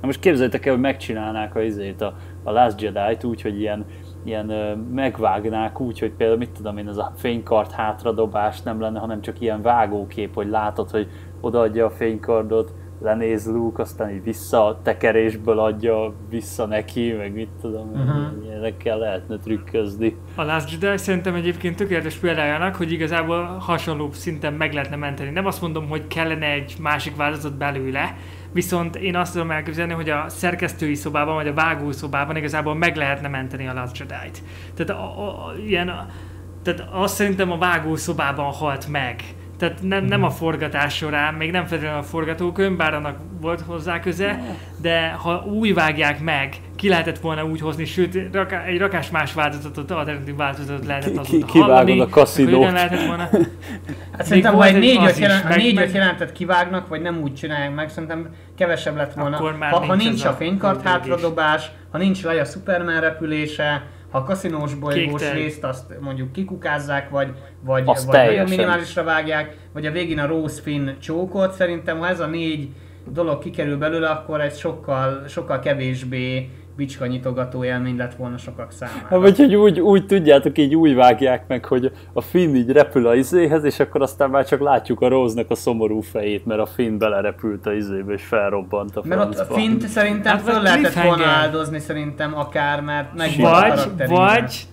[0.00, 3.84] Na most képzeljétek el, hogy megcsinálnák a, izét, a, a Last Jedi-t úgy, hogy ilyen,
[4.24, 8.98] ilyen ö, megvágnák úgy, hogy például mit tudom én, ez a fénykart hátradobás nem lenne,
[8.98, 11.08] hanem csak ilyen vágókép, hogy látod, hogy
[11.40, 12.72] odaadja a fénykardot,
[13.04, 18.44] lenéz Luke, aztán így vissza a tekerésből adja vissza neki, meg mit tudom, uh-huh.
[18.44, 20.16] ilyenekkel lehetne trükközni.
[20.34, 25.30] A Last Jedi szerintem egyébként tökéletes példájának, hogy igazából hasonló szinten meg lehetne menteni.
[25.30, 28.16] Nem azt mondom, hogy kellene egy másik változat belőle,
[28.54, 33.28] viszont én azt tudom elképzelni, hogy a szerkesztői szobában, vagy a vágószobában igazából meg lehetne
[33.28, 34.42] menteni a Last Jedi-t.
[34.74, 36.06] Tehát, a, a, a, ilyen, a,
[36.62, 39.22] tehát azt szerintem a vágószobában halt meg.
[39.64, 44.00] Tehát nem, nem a forgatás során, még nem feltétlenül a forgatókönyv, bár annak volt hozzá
[44.00, 44.40] köze,
[44.80, 49.32] de ha új vágják meg, ki lehetett volna úgy hozni, sőt, raká, egy rakás más
[49.32, 52.72] változatot, alternatív változatot lehetett Ki- azóta ki- kivágod hallani, a kaszinót.
[52.72, 53.28] lehetett volna.
[54.16, 55.42] Hát szerintem, ha egy négy-öt az is, jelen,
[55.74, 59.36] meg- jelentet kivágnak, vagy nem úgy csinálják meg, szerintem kevesebb lett volna.
[59.36, 62.44] Akkor már ha, ha nincs nincs ez a a fénykart hátradobás, ha nincs le a
[62.44, 63.82] Superman repülése,
[64.14, 67.28] ha a kaszinós bolygós Kék részt azt mondjuk kikukázzák, vagy,
[67.60, 68.56] vagy, Az vagy nagyon teljesen.
[68.56, 72.68] minimálisra vágják, vagy a végén a Rose Finn csókot, szerintem ha ez a négy
[73.06, 79.06] dolog kikerül belőle, akkor ez sokkal, sokkal kevésbé bicskanyitogató élmény lett volna sokak számára.
[79.08, 83.06] Hát, vagy hogy úgy, úgy tudjátok, így úgy vágják meg, hogy a Finn így repül
[83.06, 86.66] a izéhez, és akkor aztán már csak látjuk a Róznak a szomorú fejét, mert a
[86.66, 89.54] Finn belerepült a izébe, és felrobbant a Mert ott a.
[89.54, 94.66] Fint szerintem Hát, föl lehetett volna áldozni szerintem akár, mert meg Vagy, vagy,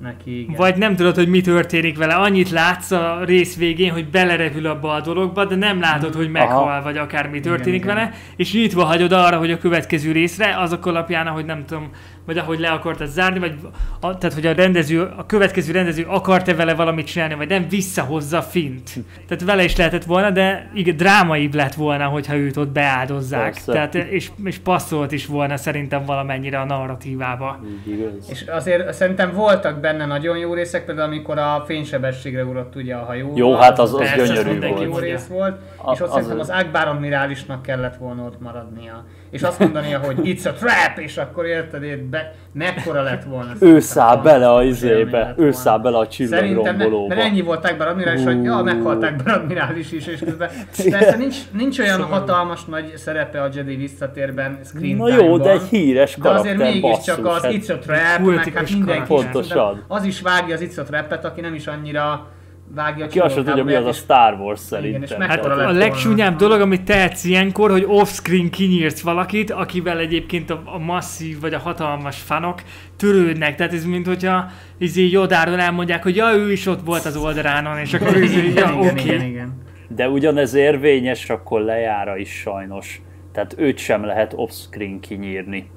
[0.00, 0.54] neki, igen.
[0.56, 2.14] vagy nem tudod, hogy mi történik vele.
[2.14, 6.68] Annyit látsz a rész végén, hogy belerepül abba a dologba, de nem látod, hogy meghal,
[6.68, 6.82] Aha.
[6.82, 7.94] vagy akár mi történik igen.
[7.94, 11.90] vele, és nyitva hagyod arra, hogy a következő részre, azok alapján, ahogy nem tudom,
[12.28, 13.54] vagy ahogy le akartad zárni, vagy
[14.00, 18.42] a, tehát, hogy a rendező, a következő rendező akart-e vele valamit csinálni, vagy nem visszahozza
[18.42, 18.90] Fint.
[19.28, 23.42] Tehát vele is lehetett volna, de igen, drámaibb lett volna, hogyha őt ott beáldozzák.
[23.52, 23.72] Persze.
[23.72, 27.60] Tehát, és, és passzolt is volna szerintem valamennyire a narratívába.
[27.86, 28.30] Igaz.
[28.30, 33.04] És azért szerintem voltak benne nagyon jó részek, például amikor a fénysebességre ugrott ugye a
[33.04, 33.32] hajó.
[33.36, 34.88] Jó, hát az- az Persze, gyönyörű Jó volt.
[34.90, 35.00] mondja.
[35.00, 39.04] rész volt, A- és ott az- szerintem az Akbar admirálisnak kellett volna ott maradnia.
[39.30, 43.52] És azt mondania, hogy it's a trap, és akkor érted, itt be, mekkora lett volna.
[43.60, 47.14] Ő száll bele a izébe, ő száll bele a csillagrombolóba.
[47.14, 50.50] mert ennyi volt Akbar admirális, hogy ja, meghalt Akbar admirális is, és közben
[50.90, 52.12] persze nincs, nincs olyan Szomorú.
[52.12, 56.72] hatalmas nagy szerepe a Jedi visszatérben screen Na jó, de egy híres De karakter, azért
[56.72, 57.36] mégiscsak basszus.
[57.36, 59.06] az hát It's a Trap, meg hát mindenki.
[59.14, 59.84] Pontosan.
[59.88, 62.26] Az is vágja az It's a Trap-et, aki nem is annyira
[62.74, 65.18] vágja Ki sem tudja, mi az a Star Wars szerintem.
[65.18, 70.62] mekkora Hát a legcsúnyább dolog, amit tehetsz ilyenkor, hogy off-screen kinyírsz valakit, akivel egyébként a,
[70.64, 72.62] a masszív vagy a hatalmas fanok
[72.96, 73.54] törődnek.
[73.54, 77.78] Tehát ez mint hogyha izé Jodáron elmondják, hogy ja, ő is ott volt az oldalánon,
[77.78, 79.04] és akkor izé, ja, igen, igen, oké.
[79.04, 79.62] igen, igen.
[79.88, 83.00] De ugyanez érvényes, akkor lejára is sajnos.
[83.32, 85.70] Tehát őt sem lehet off-screen kinyírni.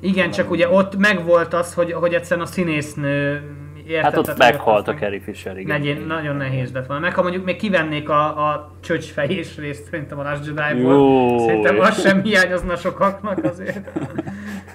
[0.00, 3.42] Igen, csak ugye ott megvolt az, hogy, hogy egyszerűen a színésznő
[3.86, 5.80] érted, Hát ott meghalt a Carrie Fisher, igen.
[5.80, 7.02] Negyén, nagyon nehéz lett volna.
[7.02, 12.00] Meg ha mondjuk még kivennék a, a csöcsfejés részt szerintem a Last Jedi-ból, szerintem az
[12.00, 13.90] sem hiányozna sokaknak azért.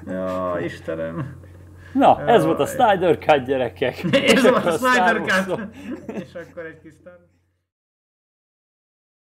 [0.07, 1.36] Ja, Istenem.
[1.93, 2.66] Na, ez volt a.
[2.66, 4.03] Snyder Cut gyerekek.
[4.34, 5.22] És volt a Snyder.
[5.22, 5.59] Cut.
[6.24, 7.20] És akkor egy kis Star